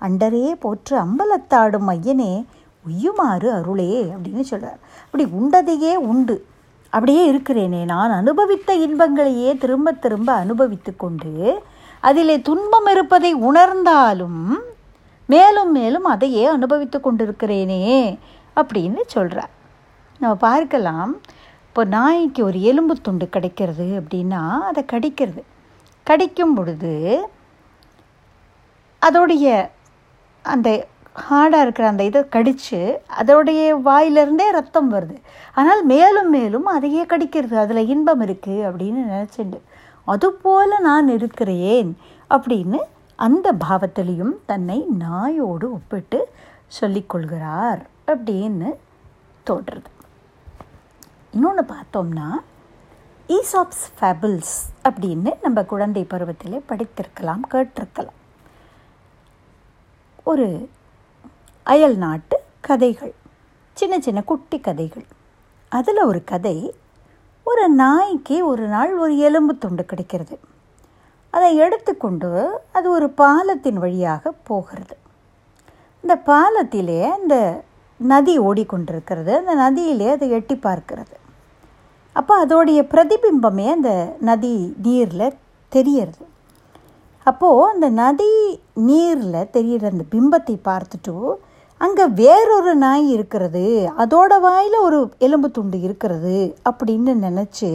அண்டரே 0.00 0.54
போற்று 0.60 0.96
அம்பலத்தாடும் 0.98 1.88
ஐயனே 1.90 2.32
உய்யுமாறு 2.84 3.48
அருளே 3.52 3.92
அப்படின்னு 4.12 4.40
சொல்கிறார் 4.40 4.78
அப்படி 5.04 5.24
உண்டதையே 5.32 5.96
உண்டு. 6.06 6.36
அப்படியே 6.92 7.32
இருக்கிறேனே 7.32 7.84
நான் 7.84 8.10
அனுபவித்த 8.10 8.74
இன்பங்களையே 8.76 9.58
திரும்ப 9.58 9.92
திரும்ப 9.92 10.32
அனுபவித்து 10.32 10.96
கொண்டு 10.96 11.32
அதிலே 12.00 12.36
துன்பம் 12.48 12.88
இருப்பதை 12.94 13.32
உணர்ந்தாலும் 13.48 14.42
மேலும் 15.28 15.72
மேலும் 15.78 16.04
அதையே 16.04 16.44
அனுபவித்து 16.56 16.98
கொண்டிருக்கிறேனே 16.98 18.18
அப்படின்னு 18.60 19.00
சொல்கிறார் 19.06 19.52
நம்ம 20.20 20.34
பார்க்கலாம். 20.48 21.10
இப்போ 21.66 21.82
நாய்க்கு 21.96 22.40
ஒரு 22.44 22.58
எலும்பு 22.60 22.94
துண்டு 23.06 23.26
கிடைக்கிறது 23.28 23.86
அப்படின்னா 24.00 24.42
அதை 24.68 24.84
கடிக்கிறது. 24.92 25.42
கடிக்கும் 26.06 26.54
பொழுது 26.54 26.94
அதோடைய 29.02 29.46
அந்த 30.42 30.68
ஹார்டாக 31.26 31.64
இருக்கிற 31.64 31.84
அந்த 31.88 32.02
இதை 32.04 32.20
கடித்து 32.28 32.80
அதோடைய 33.20 33.60
வாயிலிருந்தே 33.88 34.46
ரத்தம் 34.56 34.90
வருது. 34.94 35.16
ஆனால் 35.54 35.82
மேலும் 35.92 36.30
மேலும் 36.36 36.66
அதையே 36.74 37.02
கடிக்கிறது. 37.02 37.54
அதில் 37.64 37.90
இன்பம் 37.94 38.22
இருக்குது 38.26 38.66
அப்படின்னு 38.68 39.00
நினச்சிண்டு. 39.12 39.60
அதுபோல் 40.08 40.80
நான் 40.80 41.08
இருக்கிறேன் 41.08 41.90
அப்படின்னு 42.30 42.78
அந்த 43.16 43.52
பாவத்திலையும் 43.68 44.34
தன்னை 44.46 44.86
நாயோடு 44.98 45.66
ஒப்பிட்டு 45.70 46.28
சொல்லிக்கொள்கிறார் 46.80 47.82
அப்படின்னு 48.06 48.68
தோன்றுறது. 49.50 49.90
இன்னொன்று 51.32 51.64
பார்த்தோம்னா 51.64 52.28
ஈசாப்ஸ் 53.28 53.84
ஃபேபிள்ஸ் 53.98 54.54
அப்படின்னு 54.88 55.32
நம்ம 55.42 55.64
குழந்தை 55.64 56.04
பருவத்தில் 56.04 56.64
படித்திருக்கலாம் 56.68 57.44
கேட்டிருக்கலாம். 57.50 58.16
ஒரு 60.24 60.46
அயல் 61.62 61.96
நாட்டு 61.96 62.36
கதைகள் 62.60 63.14
சின்ன 63.72 64.00
சின்ன 64.00 64.22
குட்டி 64.22 64.60
கதைகள். 64.60 65.06
அதில் 65.68 66.02
ஒரு 66.02 66.24
கதை 66.24 66.56
ஒரு 67.48 67.64
நாய்க்கு 67.82 68.36
ஒரு 68.50 68.64
நாள் 68.66 68.92
ஒரு 68.98 69.14
எலும்பு 69.28 69.52
துண்டு 69.58 69.82
கிடைக்கிறது. 69.84 70.36
அதை 71.34 71.50
எடுத்துக்கொண்டு 71.64 72.30
அது 72.72 72.86
ஒரு 72.90 73.08
பாலத்தின் 73.20 73.78
வழியாக 73.84 74.32
போகிறது. 74.50 74.96
இந்த 76.04 76.14
பாலத்திலே 76.30 77.00
அந்த 77.16 77.36
நதி 78.00 78.34
ஓடிக்கொண்டிருக்கிறது. 78.40 79.32
அந்த 79.40 79.54
நதியிலே 79.64 80.08
அதை 80.10 80.28
எட்டி 80.30 80.56
பார்க்கிறது. 80.68 81.16
அப்போ 82.16 82.34
அதோடைய 82.44 82.80
பிரதிபிம்பமே 82.92 83.66
அந்த 83.76 83.90
நதி 84.28 84.54
நீரில் 84.82 85.36
தெரியறது 85.72 86.24
அப்போது 87.26 87.66
அந்த 87.72 87.86
நதி 88.02 88.32
நீரில் 88.88 89.50
தெரிகிற 89.56 89.90
அந்த 89.90 90.04
பிம்பத்தை 90.12 90.54
பார்த்துட்டு 90.68 91.14
அங்கே 91.78 92.04
வேறொரு 92.20 92.74
நாய் 92.74 93.10
இருக்கிறது 93.10 93.90
அதோட 93.98 94.40
வாயில் 94.40 94.76
ஒரு 94.78 94.98
எலும்பு 95.18 95.50
துண்டு 95.50 95.80
இருக்கிறது 95.80 96.38
அப்படின்னு 96.70 97.12
நினச்சி 97.26 97.70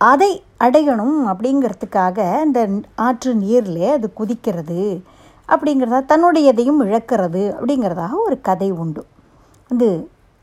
அதை 0.00 0.42
அடையணும் 0.60 1.18
அப்படிங்கிறதுக்காக 1.30 2.18
அந்த 2.40 2.68
ஆற்று 2.94 3.34
நீரில் 3.34 3.84
அது 3.90 4.08
குதிக்கிறது 4.20 5.02
அப்படிங்கிறதா 5.48 6.00
தன்னுடையதையும் 6.10 6.80
இழக்கிறது 6.80 7.42
அப்படிங்கிறதாக 7.56 8.10
ஒரு 8.24 8.40
கதை 8.40 8.70
உண்டு. 8.70 9.02
அது 9.70 9.88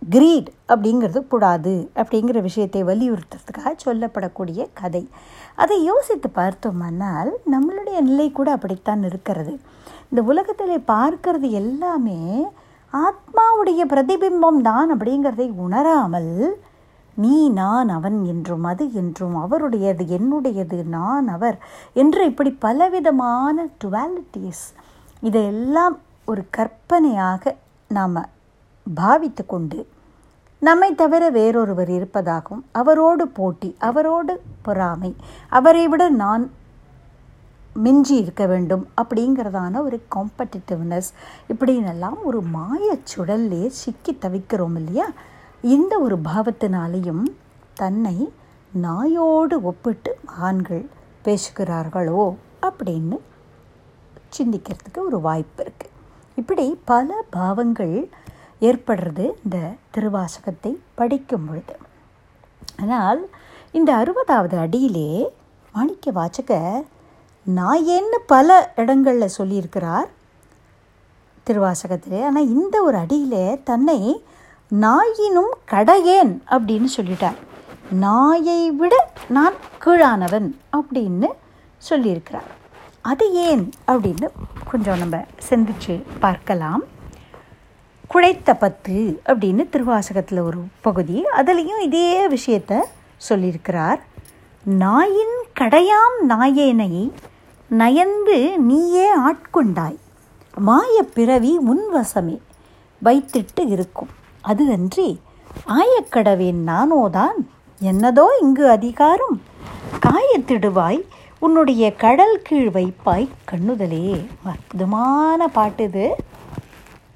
கிரீட் 0.09 0.49
அப்படிங்கிறது 0.67 1.27
கூடாது 1.27 1.91
அப்படிங்கிற 1.95 2.41
விஷயத்தை 2.41 2.83
வலியுறுத்துறதுக்காக 2.83 3.73
சொல்லப்படக்கூடிய 3.85 4.61
கதை. 4.73 5.03
அதை 5.55 5.83
யோசித்து 5.83 6.29
பார்த்தோமானால் 6.29 7.31
நம்மளுடைய 7.51 7.99
நிலை 7.99 8.31
கூட 8.31 8.51
அப்படித்தான் 8.51 9.03
இருக்கிறது. 9.03 9.59
இந்த 10.09 10.21
உலகத்தில் 10.21 10.83
பார்க்கறது 10.87 11.49
எல்லாமே 11.49 12.19
ஆத்மாவுடைய 12.93 13.81
பிரதிபிம்பம் 13.85 14.59
தான் 14.61 14.89
அப்படிங்கிறதை 14.93 15.47
உணராமல் 15.59 16.33
நீ 17.17 17.35
நான் 17.51 17.89
அவன் 17.89 18.17
என்றும் 18.23 18.65
அது 18.65 18.85
என்றும் 18.93 19.35
அவருடையது 19.41 20.03
என்னுடையது 20.17 20.77
நான் 20.89 21.27
அவர் 21.27 21.57
என்று 21.93 22.21
இப்படி 22.25 22.51
பலவிதமான 22.59 23.65
டுவாலிட்டிஸ் 23.83 24.65
இதையெல்லாம் 25.23 25.95
ஒரு 26.27 26.43
கற்பனையாக 26.57 27.53
நாம் 27.89 28.21
பாவித்து 28.87 29.43
கொண்டு 29.45 29.79
நம்மை 30.61 30.89
தவிர 30.93 31.23
வேறொருவர் 31.29 31.89
இருப்பதாகவும் 31.89 32.63
அவரோடு 32.71 33.23
போட்டி 33.29 33.69
அவரோடு 33.79 34.33
பொறாமை 34.61 35.11
அவரை 35.51 35.85
விட 35.87 36.03
நான் 36.17 36.43
மிஞ்சி 37.75 38.15
இருக்க 38.15 38.45
வேண்டும் 38.45 38.87
அப்படிங்கிறதான 39.01 39.81
ஒரு 39.83 40.03
காம்படிட்டிவ்னஸ் 40.15 41.09
இப்படின்னெல்லாம் 41.49 42.17
ஒரு 42.23 42.43
மாயச்சுடல்லே 42.53 43.67
சிக்கி 43.67 44.17
தவிக்கிறோம் 44.21 44.75
இல்லையா? 44.75 45.11
இந்த 45.61 45.99
ஒரு 45.99 46.17
பாவத்தினாலேயும் 46.17 47.23
தன்னை 47.73 48.33
நாயோடு 48.81 49.61
ஒப்பிட்டு 49.61 50.19
மகான்கள் 50.25 50.89
பேசுகிறார்களோ 51.25 52.35
அப்படின்னு 52.61 53.17
சிந்திக்கிறதுக்கு 54.37 54.97
ஒரு 54.97 55.21
வாய்ப்பு 55.21 55.63
இருக்குது 55.63 55.89
இப்படி 56.35 56.79
பல 56.85 57.23
பாவங்கள் 57.29 58.09
ஏற்படுறது 58.61 59.33
இந்த 59.43 59.71
திருவாசகத்தை 59.91 60.77
படிக்கும் 60.95 61.45
பொழுது. 61.45 61.75
ஆனால் 62.77 63.29
இந்த 63.71 63.95
அறுபதாவது 63.95 64.55
அடியிலே 64.55 65.33
மாணிக்க 65.73 66.11
நாயேன்னு 67.47 68.17
பல 68.27 68.73
இடங்களில் 68.75 69.35
சொல்லியிருக்கிறார் 69.37 70.09
திருவாசகத்திலே. 71.49 72.23
ஆனால் 72.23 72.47
இந்த 72.47 72.83
ஒரு 72.83 72.97
அடியில் 72.97 73.63
தன்னை 73.63 74.23
நாயினும் 74.71 75.53
கடையேன் 75.71 76.39
அப்படின்னு 76.49 76.87
சொல்லிட்டார். 76.97 77.35
நாயை 77.91 78.71
விட 78.71 79.11
நான் 79.29 79.53
கீழானவன் 79.85 80.55
அப்படின்னு 80.71 81.27
சொல்லியிருக்கிறார். 81.89 82.49
அது 83.01 83.33
ஏன் 83.33 83.69
அப்படின்னு 83.87 84.27
கொஞ்சம் 84.71 84.97
நம்ம 84.97 85.25
சிந்திச்சு 85.49 86.03
பார்க்கலாம். 86.19 86.83
குழைத்த 88.07 88.53
பத்து 88.53 89.21
அப்படின்னு 89.25 89.69
திருவாசகத்தில் 89.69 90.39
ஒரு 90.39 90.57
பகுதி. 90.81 91.23
அதுலேயும் 91.37 91.79
இதே 91.79 92.27
விஷயத்த 92.27 92.79
சொல்லியிருக்கிறார். 93.29 93.99
நாயின் 94.63 95.35
கடையாம் 95.59 96.17
நாயேனை 96.29 97.11
நயந்து 97.73 98.59
நீயே 98.59 99.07
ஆட்கொண்டாய். 99.19 99.95
மாய 100.57 101.03
பிறவி 101.13 101.59
உன்வசமே 101.59 102.39
வைத்திட்டு 103.05 103.67
இருக்கும். 103.67 104.07
அது 104.41 104.71
அன்றி 104.71 105.19
ஆயக்கடவேன் 105.67 106.57
நானோதான். 106.67 107.37
என்னதோ 107.81 108.25
இங்கு 108.41 108.69
அதிகாரம். 108.69 109.41
காயத்திடுவாய் 110.05 111.01
உன்னுடைய 111.39 111.95
கடல் 111.95 112.41
கீழ் 112.43 112.67
வைப்பாய். 112.67 113.29
கண்ணுதலே 113.51 114.25
அற்புதமான 114.43 115.47
பாட்டு 115.47 115.83
இது. 115.83 116.15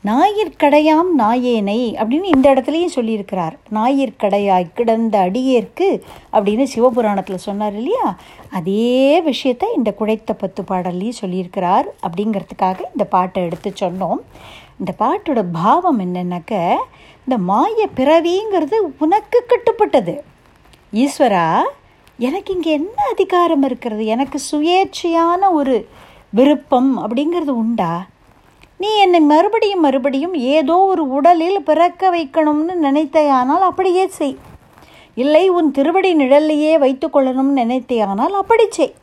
நாயிற்கடையாம் 0.07 1.09
நாயேனை 1.19 1.77
அப்படின்னு 1.99 2.27
இந்த 2.35 2.53
இடத்துலையும் 2.53 2.95
சொல்லியிருக்கிறார். 2.95 3.55
நாயிற்கடையாய் 3.73 4.65
கிடந்த 4.73 5.19
அடியேற்கு 5.19 5.87
அப்படின்னு 6.33 6.65
சிவபுராணத்தில் 6.73 7.45
சொன்னார் 7.45 7.75
இல்லையா? 7.75 8.17
அதே 8.49 9.21
விஷயத்தை 9.21 9.67
இந்த 9.75 9.91
குழைத்த 9.99 10.33
பத்து 10.33 10.63
பாடல்லையும் 10.63 11.19
சொல்லியிருக்கிறார் 11.21 11.87
அப்படிங்கிறதுக்காக 12.07 12.79
இந்த 12.91 13.05
பாட்டை 13.05 13.43
எடுத்து 13.43 13.73
சொன்னோம். 13.79 14.21
இந்த 14.79 14.93
பாட்டோட 14.99 15.43
பாவம் 15.51 15.99
என்னன்னாக்க 15.99 16.53
இந்த 17.25 17.37
மாய 17.51 17.87
பிறவிங்கிறது 17.95 18.79
உனக்கு 18.97 19.45
கட்டுப்பட்டது. 19.51 20.15
ஈஸ்வரா 20.93 21.47
எனக்கு 22.17 22.53
இங்கே 22.53 22.71
என்ன 22.71 22.97
அதிகாரம் 23.11 23.63
இருக்கிறது? 23.63 24.05
எனக்கு 24.05 24.39
சுயேட்சையான 24.51 25.51
ஒரு 25.51 25.87
விருப்பம் 26.29 26.91
அப்படிங்கிறது 27.03 27.53
உண்டா? 27.63 27.93
நீ 28.79 28.89
என்னை 28.97 29.19
மறுபடியும் 29.19 29.79
மறுபடியும் 29.79 30.33
ஏதோ 30.33 30.75
ஒரு 30.77 31.03
உடலில் 31.09 31.63
பிறக்க 31.63 32.09
வைக்கணும்னு 32.09 32.73
நினைத்தையானால் 32.85 33.63
அப்படியே 33.69 34.07
செய். 34.07 34.37
இல்லை 35.13 35.49
உன் 35.49 35.71
திருவடி 35.71 36.11
நிழல்லையே 36.15 36.77
வைத்து 36.77 37.07
கொள்ளணும்னு 37.07 37.53
நினைத்தையானால் 37.61 38.35
அப்படி 38.41 38.65
செய். 38.69 38.93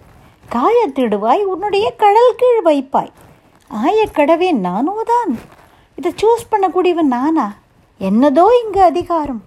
காயத்திடுவாய் 0.54 1.42
உன்னுடைய 1.42 1.86
கடல் 1.96 2.36
கீழ் 2.36 2.62
வைப்பாய். 2.64 3.12
ஆயக்கடவே 3.70 4.52
நானோ 4.66 4.96
தான். 5.04 5.32
இதை 5.98 6.12
சூஸ் 6.22 6.50
பண்ணக்கூடியவன் 6.50 7.12
நானா? 7.16 7.56
என்னதோ 8.00 8.46
இங்கு 8.64 8.82
அதிகாரம். 8.82 9.42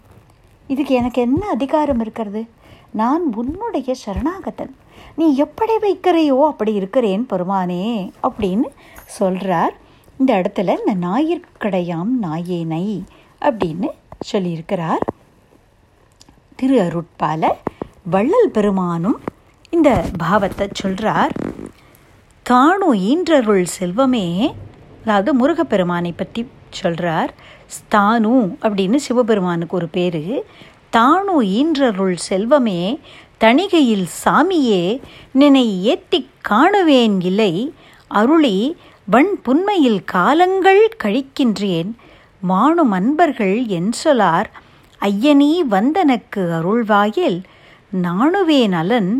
இதுக்கு 0.68 0.94
எனக்கு 0.94 1.22
என்ன 1.22 1.48
அதிகாரம் 1.48 2.00
இருக்கிறது? 2.00 2.44
நான் 2.92 3.24
உன்னுடைய 3.36 3.94
சரணாகத்தன் 4.06 4.76
நீ 5.16 5.36
எப்படி 5.36 5.74
வைக்கிறையோ 5.78 6.38
அப்படி 6.48 6.74
இருக்கிறேன் 6.74 7.26
பெருமானே 7.32 8.12
அப்படின்னு 8.28 8.68
சொல்கிறார் 9.06 9.74
இந்த 10.20 10.32
இடத்துல 10.42 10.74
இந்த 10.80 10.94
ஞாயிற்கடையாம் 11.08 12.12
நாயேனை 12.22 12.86
அப்படின்னு 13.42 13.90
சொல்லியிருக்கிறார். 14.32 15.04
திரு 16.56 16.76
அருட்பால 16.82 17.44
வள்ளல் 18.10 18.54
பெருமானும் 18.54 19.20
இந்த 19.70 19.90
பாவத்தை 20.18 20.68
சொல்கிறார் 20.74 21.34
தானு 22.46 22.90
ஈன்றருள் 23.10 23.66
செல்வமே 23.80 24.28
அதாவது 25.04 25.32
முருகப்பெருமானை 25.34 26.12
பற்றி 26.16 26.42
சொல்கிறார் 26.70 27.32
ஸ்தானு 27.76 28.34
அப்படின்னு 28.62 28.96
சிவபெருமானுக்கு 28.96 29.76
ஒரு 29.76 29.88
பேர். 29.88 30.24
தானு 30.98 31.36
ஈன்றருள் 31.58 32.18
செல்வமே 32.30 32.82
தணிகையில் 33.44 34.08
சாமியே 34.24 34.84
நினை 35.32 35.84
ஏத்தி 35.84 36.20
காணுவேன் 36.50 37.18
இல்லை 37.22 37.54
அருளி 38.08 38.58
வண் 39.08 39.34
புன்மையில் 39.42 40.00
காலங்கள் 40.06 40.84
கழிக்கின்றேன் 41.04 41.90
மானும் 42.44 42.92
அன்பர்கள் 42.92 43.58
என் 43.68 43.92
சொலார் 44.04 44.50
ஐயனீ 45.02 45.50
வந்தனக்கு 45.70 46.44
அருள்வாயில் 46.52 47.38
நாணுவேன் 48.02 48.76
அலன் 48.76 49.12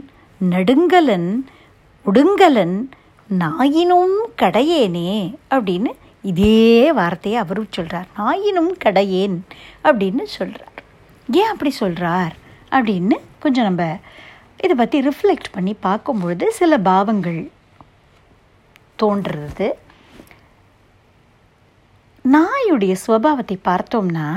நடுங்கலன் 0.42 1.30
உடுங்கலன் 2.06 2.76
நாயினும் 3.30 4.18
கடையேனே 4.42 5.12
அப்படின்னு 5.50 5.92
இதே 6.24 6.58
வார்த்தையை 6.92 7.40
அவரும் 7.40 7.72
சொல்கிறார் 7.72 8.10
நாயினும் 8.18 8.74
கடையேன் 8.86 9.38
அப்படின்னு 9.84 10.26
சொல்கிறார் 10.30 10.82
ஏன் 11.30 11.52
அப்படி 11.52 11.74
சொல்கிறார் 11.76 12.34
அப்படின்னு 12.72 13.18
கொஞ்சம் 13.40 13.64
நம்ம 13.64 13.84
இதை 14.58 14.76
பற்றி 14.76 15.00
ரிஃப்ளெக்ட் 15.02 15.54
பண்ணி 15.54 15.76
பார்க்கும்பொழுது 15.82 16.48
சில 16.52 16.78
பாவங்கள் 16.78 17.42
தோன்றுறது. 19.04 19.72
நாயுடைய 22.32 22.96
சுவாவத்தை 23.08 23.58
பார்த்தோம்னா 23.66 24.36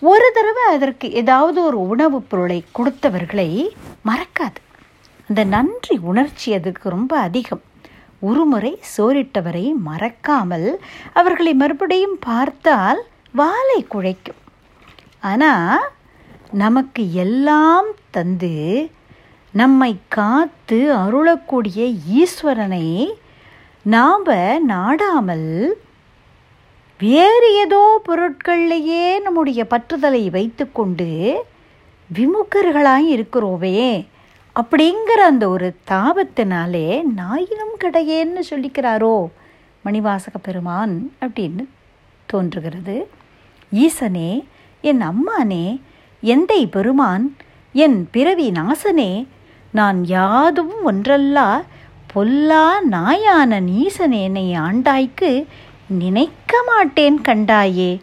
ஒரு 0.00 0.30
தடவை 0.34 0.62
அதற்கு 0.74 1.12
ஏதாவது 1.12 1.64
ஒரு 1.64 1.86
உணவுப் 1.86 2.30
பொருளை 2.30 2.64
கொடுத்தவர்களை 2.78 3.68
மறக்காது. 4.04 4.54
அந்த 5.28 5.44
நன்றி 5.44 5.98
உணர்ச்சி 5.98 6.54
அதுக்கு 6.54 6.88
ரொம்ப 6.88 7.18
அதிகம். 7.18 7.62
ஒருமுறை 8.20 8.80
சோரிட்டவரை 8.98 9.72
மறக்காமல் 9.74 10.80
அவர்களை 11.12 11.54
மறுபடியும் 11.54 12.18
பார்த்தால் 12.20 13.04
வாலை 13.32 13.86
குழைக்கும். 13.90 14.40
ஆனால் 15.20 15.88
நமக்கு 16.50 17.14
எல்லாம் 17.14 17.86
தந்து 18.10 18.90
நம்மை 19.52 19.96
காத்து 20.08 20.94
அருளக்கூடிய 20.94 21.92
ஈஸ்வரனை 22.14 23.08
நாம் 23.90 24.24
நாடாமல் 24.68 25.66
வேறு 26.98 27.54
ஏதோ 27.54 28.02
பொருட்கள்லையே 28.08 29.20
நம்முடைய 29.20 29.66
பற்றுதலை 29.70 30.30
வைத்துக்கொண்டு 30.30 31.36
விமுகர்களாய் 32.14 33.06
இருக்கிறோவே 33.06 34.06
அப்படிங்கிற 34.56 35.20
அந்த 35.26 35.48
ஒரு 35.48 35.76
தாபத்தினாலே 35.90 37.02
நாயினும் 37.16 37.76
கிடையேன்னு 37.80 38.40
சொல்லிக்கிறாரோ 38.50 39.26
மணிவாசக 39.84 40.38
பெருமான் 40.42 41.12
அப்படின்னு 41.20 41.66
தோன்றுகிறது. 42.26 43.08
ஈசனே 43.72 44.44
என் 44.80 45.00
அம்மானே 45.00 45.80
எந்தை 46.22 46.70
பெருமான் 46.70 47.36
என் 47.72 48.08
பிறவி 48.10 48.50
நாசனே 48.50 49.26
நான் 49.72 50.04
யாதும் 50.04 50.92
ஒன்றல்லா 50.92 51.62
பொல்லா 52.16 52.80
நாயான 52.90 53.60
நீசனேனை 53.60 54.44
ஆண்டாய்க்கு 54.58 55.46
நினைக்க 55.88 56.62
மாட்டேன் 56.66 57.18
கண்டாயே. 57.28 58.00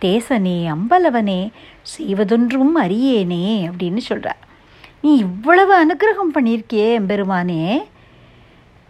தேசனே 0.00 0.74
அம்பலவனே 0.74 1.50
செய்வதொன்றும் 1.82 2.76
அறியேனே 2.78 3.46
அப்படின்னு 3.68 3.96
சொல்கிறார் 3.96 4.36
நீ 5.00 5.16
இவ்வளவு 5.16 5.86
அனுகிரகம் 5.86 6.34
பண்ணியிருக்கியே 6.34 6.88
எம்பெருமானே. 6.92 7.82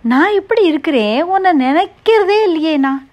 நான் 0.02 0.32
இப்படி 0.32 0.64
இருக்கிறேன் 0.64 1.22
உன்னை 1.22 1.52
நினைக்கிறதே 1.66 2.42
இல்லையே 2.42 2.76
நான். 2.76 3.08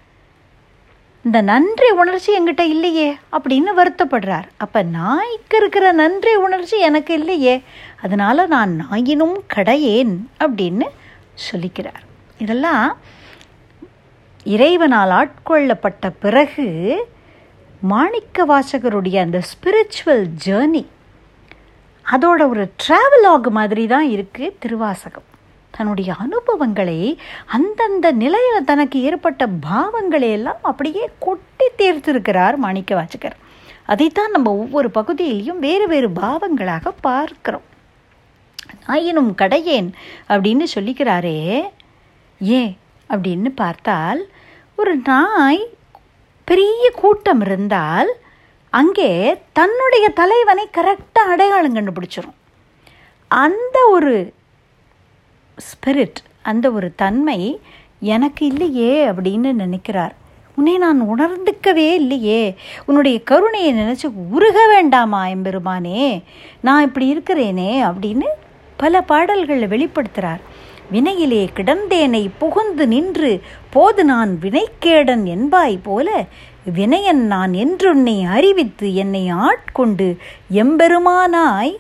இந்த 1.24 1.42
நன்றி 1.42 1.90
உணர்ச்சி 1.90 2.40
என்கிட்ட 2.40 2.62
இல்லையே 2.62 3.14
அப்படின்னு 3.32 3.72
வருத்தப்படுறார். 3.78 4.48
அப்போ 4.58 4.82
நாய்க்கு 4.82 5.58
இருக்கிற 5.58 5.92
நன்றி 5.92 6.36
உணர்ச்சி 6.36 6.80
எனக்கு 6.80 7.14
இல்லையே. 7.14 7.64
அதனால் 8.02 8.48
நான் 8.48 8.74
நாயினும் 8.82 9.38
கடையேன் 9.56 10.16
அப்படின்னு 10.40 10.88
சொல்லிக்கிறார். 11.50 12.04
இதெல்லாம் 12.38 12.86
இறைவனால் 14.56 15.14
ஆட்கொள்ளப்பட்ட 15.20 16.06
பிறகு 16.24 16.68
மாணிக்க 17.92 18.46
வாசகருடைய 18.52 19.18
அந்த 19.26 19.40
ஸ்பிரிச்சுவல் 19.52 20.26
ஜேர்னி 20.46 20.84
அதோட 22.06 22.42
ஒரு 22.54 22.64
ட்ராவலாக் 22.84 23.50
மாதிரி 23.58 23.84
தான் 23.88 24.08
இருக்குது 24.16 24.56
திருவாசகம். 24.60 25.28
தன்னுடைய 25.74 26.10
அனுபவங்களை 26.24 26.98
அந்தந்த 27.58 28.08
நிலையில் 28.24 28.68
தனக்கு 28.72 28.98
ஏற்பட்ட 29.10 29.44
பாவங்களை 29.68 30.30
எல்லாம் 30.38 30.62
அப்படியே 30.62 31.06
கொட்டி 31.26 31.68
தேர்த்திருக்கிறார் 31.82 32.56
மாணிக்க 32.66 32.96
வாசகர். 32.96 33.38
அதைத்தான் 33.94 34.34
நம்ம 34.36 34.50
ஒவ்வொரு 34.64 34.90
பகுதியிலையும் 34.98 35.62
வேறு 35.68 35.86
வேறு 35.94 36.10
பாவங்களாக 36.24 36.94
பார்க்கிறோம். 37.08 37.68
ஆயினும் 38.86 39.36
கடையேன் 39.38 39.92
அப்படின்னு 40.30 40.64
சொல்லிக்கிறாரே. 40.76 41.62
ஏன்? 42.40 42.78
அப்படின்னு 43.10 43.50
பார்த்தால் 43.50 44.28
ஒரு 44.76 44.96
நாய் 44.96 45.70
பெரிய 46.44 46.92
கூட்டம் 46.96 47.42
இருந்தால் 47.42 48.10
அங்கே 48.70 49.42
தன்னுடைய 49.54 50.10
தலைவனை 50.10 50.68
கரெக்டாக 50.78 51.18
அடையாளம் 51.18 51.76
கண்டுபிடிச்சிரும். 51.76 52.34
அந்த 53.28 53.88
ஒரு 53.92 54.34
ஸ்பிரிட் 55.56 56.14
அந்த 56.42 56.72
ஒரு 56.72 56.96
தன்மை 56.96 57.62
எனக்கு 58.00 58.46
இல்லையே 58.46 59.08
அப்படின்னு 59.08 59.54
நினைக்கிறார். 59.54 60.16
உன்னை 60.56 60.78
நான் 60.78 61.02
உணர்ந்துக்கவே 61.02 61.94
இல்லையே. 61.94 62.56
உன்னுடைய 62.86 63.24
கருணையை 63.24 63.74
நினச்சி 63.74 64.12
உருக 64.30 64.68
வேண்டாமா 64.68 65.28
எம்பெருமானே? 65.28 66.24
நான் 66.62 66.84
இப்படி 66.84 67.18
இருக்கிறேனே 67.18 67.92
அப்படின்னு 67.92 68.26
பல 68.82 69.02
பாடல்களை 69.08 69.68
வெளிப்படுத்துகிறார் 69.68 70.42
வினையிலே 70.92 71.44
கிடந்தேனை 71.58 72.24
புகுந்து 72.40 72.86
நின்று 72.88 73.32
போது 73.70 74.02
நான் 74.06 74.32
வினைக்கேடன் 74.42 75.24
என்பாய் 75.28 75.78
போல 75.84 76.08
வினையன் 76.70 77.24
நான் 77.28 77.54
என்றுன்னை 77.62 78.18
அறிவித்து 78.32 78.88
என்னை 78.96 79.24
ஆட்கொண்டு 79.44 80.08
எம்பெருமானாய் 80.62 81.74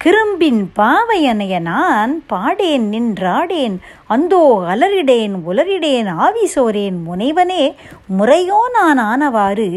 கிரும்பின் 0.00 0.60
பாவையனைய 0.76 1.54
நான் 1.62 2.12
பாடேன் 2.26 2.86
நின்றாடேன் 2.92 3.74
அந்தோ 4.08 4.42
அலறிடேன் 4.70 5.34
உலரிடேன் 5.46 6.08
ஆவிசோரேன் 6.20 6.98
முனைவனே 7.06 7.64
முறையோ 8.10 8.60
நான் 8.72 9.00
ஆனவாறு 9.06 9.68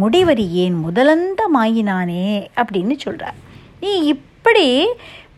முடிவறியேன் 0.00 0.76
முதலந்தமாயினானே 0.86 2.24
அப்படின்னு 2.56 2.96
சொல்கிறார் 2.98 3.38
நீ 3.80 3.92
இப்படி 4.14 4.66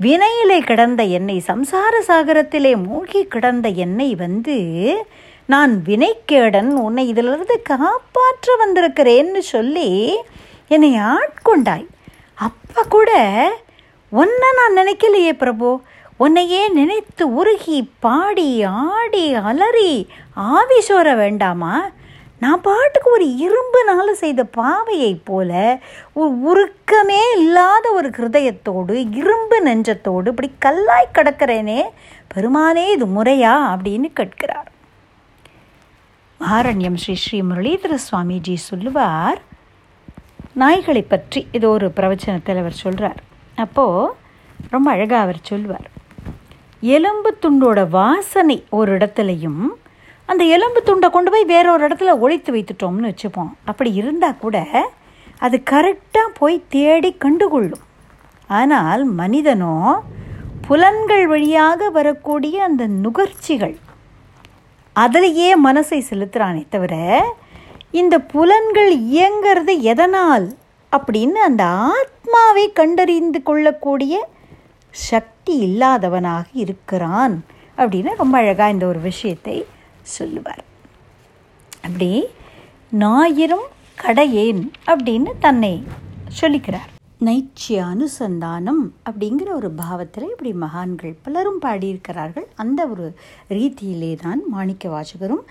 வினையிலே 0.02 0.58
கிடந்த 0.64 1.02
என்னை 1.02 1.42
சம்சார 1.46 1.94
சாகரத்திலே 2.06 2.72
மூழ்கி 2.82 3.24
கிடந்த 3.24 3.68
என்னை 3.68 4.14
வந்து 4.14 4.56
நான் 5.46 5.82
வினைக்கேடன் 5.82 6.70
உன்னை 6.70 7.08
இதிலிருந்து 7.08 7.62
காப்பாற்ற 7.62 8.56
வந்திருக்கிறேன்னு 8.56 9.38
சொல்லி 9.38 9.88
என்னை 10.68 10.90
ஆட்கொண்டாய். 11.12 11.86
அப்போ 12.34 12.82
கூட 12.88 13.10
உன்னை 14.08 14.48
நான் 14.58 14.76
நினைக்கலையே 14.76 15.32
பிரபு. 15.32 15.80
உன்னையே 16.16 16.68
நினைத்து 16.68 17.24
உருகி 17.34 17.80
பாடி 17.98 18.62
ஆடி 18.62 19.34
அலறி 19.34 19.92
ஆவி 20.34 20.80
சோர 20.88 21.16
வேண்டாமா? 21.16 21.74
நான் 22.40 22.60
பாட்டுக்கு 22.60 23.10
ஒரு 23.10 23.26
இரும்புனால 23.26 24.10
செய்த 24.10 24.44
பாவையைப் 24.56 25.24
போல 25.24 25.80
ஒரு 26.12 26.30
உருக்கமே 26.50 27.22
இல்லாத 27.38 27.90
ஒரு 27.90 28.10
ஹிருதயத்தோடு 28.10 29.14
இரும்பு 29.14 29.66
நெஞ்சத்தோடு 29.66 30.28
இப்படி 30.28 30.50
கல்லாய் 30.64 31.14
கடக்கிறேனே 31.14 31.82
பெருமானே 32.34 32.90
இது 32.90 33.06
முறையா? 33.06 33.54
அப்படின்னு 33.74 34.12
கேட்கிறார். 34.12 34.70
ஆரண்யம் 36.40 36.94
ஸ்ரீ 36.94 37.14
ஸ்ரீ 37.14 37.42
முரளீதர 37.42 37.98
சுவாமிஜி 38.10 38.54
சொல்லுவார் 38.54 39.40
நாய்களை 40.58 41.04
பற்றி. 41.08 41.46
இது 41.52 41.70
ஒரு 41.70 41.92
பிரவச்சனத்தில் 41.96 42.58
அவர் 42.58 42.72
சொல்கிறார் 42.72 43.22
அப்போது 43.56 44.14
ரொம்ப 44.70 44.90
அழகாக 44.90 45.22
அவர் 45.22 45.38
சொல்லுவார் 45.42 45.90
எலும்பு 46.80 47.36
துண்டோட 47.42 47.88
வாசனை 47.88 48.64
ஒரு 48.70 48.96
இடத்துலையும் 48.96 49.62
அந்த 50.28 50.42
எலும்பு 50.56 50.80
துண்டை 50.82 51.08
கொண்டு 51.10 51.30
போய் 51.32 51.50
வேற 51.54 51.66
ஒரு 51.72 51.82
இடத்துல 51.88 52.14
ஒழித்து 52.24 52.50
வைத்துட்டோம்னு 52.54 53.10
வச்சுப்போம். 53.10 53.52
அப்படி 53.64 53.90
இருந்தால் 54.00 54.40
கூட 54.44 54.56
அது 55.46 55.56
கரெக்டாக 55.70 56.36
போய் 56.38 56.56
தேடி 56.68 57.10
கண்டுகொள்ளும். 57.24 57.84
ஆனால் 58.50 59.02
மனிதனோ 59.20 59.74
புலன்கள் 60.66 61.26
வழியாக 61.26 61.90
வரக்கூடிய 61.90 62.56
அந்த 62.68 62.84
நுகர்ச்சிகள் 63.04 63.76
அதிலேயே 64.96 65.50
மனசை 65.66 65.98
செலுத்துகிறானே 66.08 66.62
தவிர 66.68 66.94
இந்த 67.90 68.14
புலன்கள் 68.32 68.92
இயங்கிறது 69.12 69.74
எதனால் 69.92 70.46
அப்படின்னு 70.92 71.40
அந்த 71.48 71.64
ஆத்மாவை 71.94 72.64
கண்டறிந்து 72.72 73.40
கொள்ளக்கூடிய 73.42 74.14
சக்தி 74.94 75.54
இல்லாதவனாக 75.68 76.46
இருக்கிறான் 76.64 77.34
அப்படின்னு 77.78 78.12
ரொம்ப 78.16 78.34
அழகாக 78.38 78.70
இந்த 78.70 78.86
ஒரு 78.86 79.00
விஷயத்தை 79.00 79.56
சொல்லுவார். 80.16 80.62
அப்படி 81.86 82.10
ஞாயிறும் 83.00 83.66
கடையேன் 84.04 84.62
அப்படின்னு 84.92 85.30
தன்னை 85.46 85.74
சொல்லிக்கிறார். 86.40 86.88
நைச்சிய 87.26 87.76
அனுசந்தானம் 87.92 88.82
அப்படிங்கிற 89.08 89.48
ஒரு 89.54 89.70
பாவத்தில் 89.78 90.26
இப்படி 90.32 90.52
மகான்கள் 90.64 91.14
பலரும் 91.22 91.58
பாடியிருக்கிறார்கள். 91.64 92.46
அந்த 92.62 92.80
ஒரு 92.92 93.06
ரீதியிலே 93.56 94.10
தான் 94.24 94.42
மாணிக்க 94.48 94.84
வாசகரும் 94.94 95.42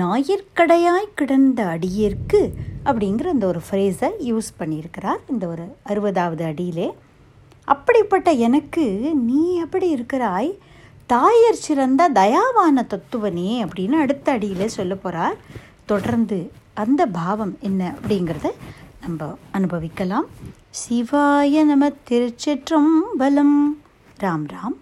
ஞாயிற்கடையாய் 0.00 1.14
கிடந்த 1.20 1.60
அடியேற்கு 1.74 2.40
அப்படிங்கிற 2.84 3.26
அந்த 3.36 3.46
ஒரு 3.52 3.62
ஃப்ரேஸை 3.68 4.10
யூஸ் 4.30 4.50
பண்ணியிருக்கிறார். 4.58 5.22
இந்த 5.34 5.46
ஒரு 5.54 5.66
அறுபதாவது 5.92 6.44
அடியிலே. 6.50 6.88
அப்படிப்பட்ட 7.74 8.30
எனக்கு 8.48 8.86
நீ 9.28 9.42
எப்படி 9.64 9.88
இருக்கிறாய். 9.96 10.52
தாயர் 11.06 11.62
சிறந்த 11.66 12.10
தயாவான 12.10 12.86
தத்துவனே 12.86 13.64
அப்படின்னு 13.64 13.92
அடுத்த 13.92 14.32
அடியில் 14.32 14.68
சொல்ல 14.68 14.94
போகிறார் 14.94 15.36
தொடர்ந்து 15.84 16.52
அந்த 16.74 17.06
பாவம் 17.06 17.56
என்ன 17.60 17.94
அப்படிங்கிறத 18.00 18.50
நம்ம 19.00 19.36
அனுபவிக்கலாம். 19.50 20.26
சிவாய 20.70 21.64
நம 21.64 21.88
திருச்சிற்றம்பலம். 21.88 23.66
ராம் 24.20 24.46
ராம். 24.48 24.78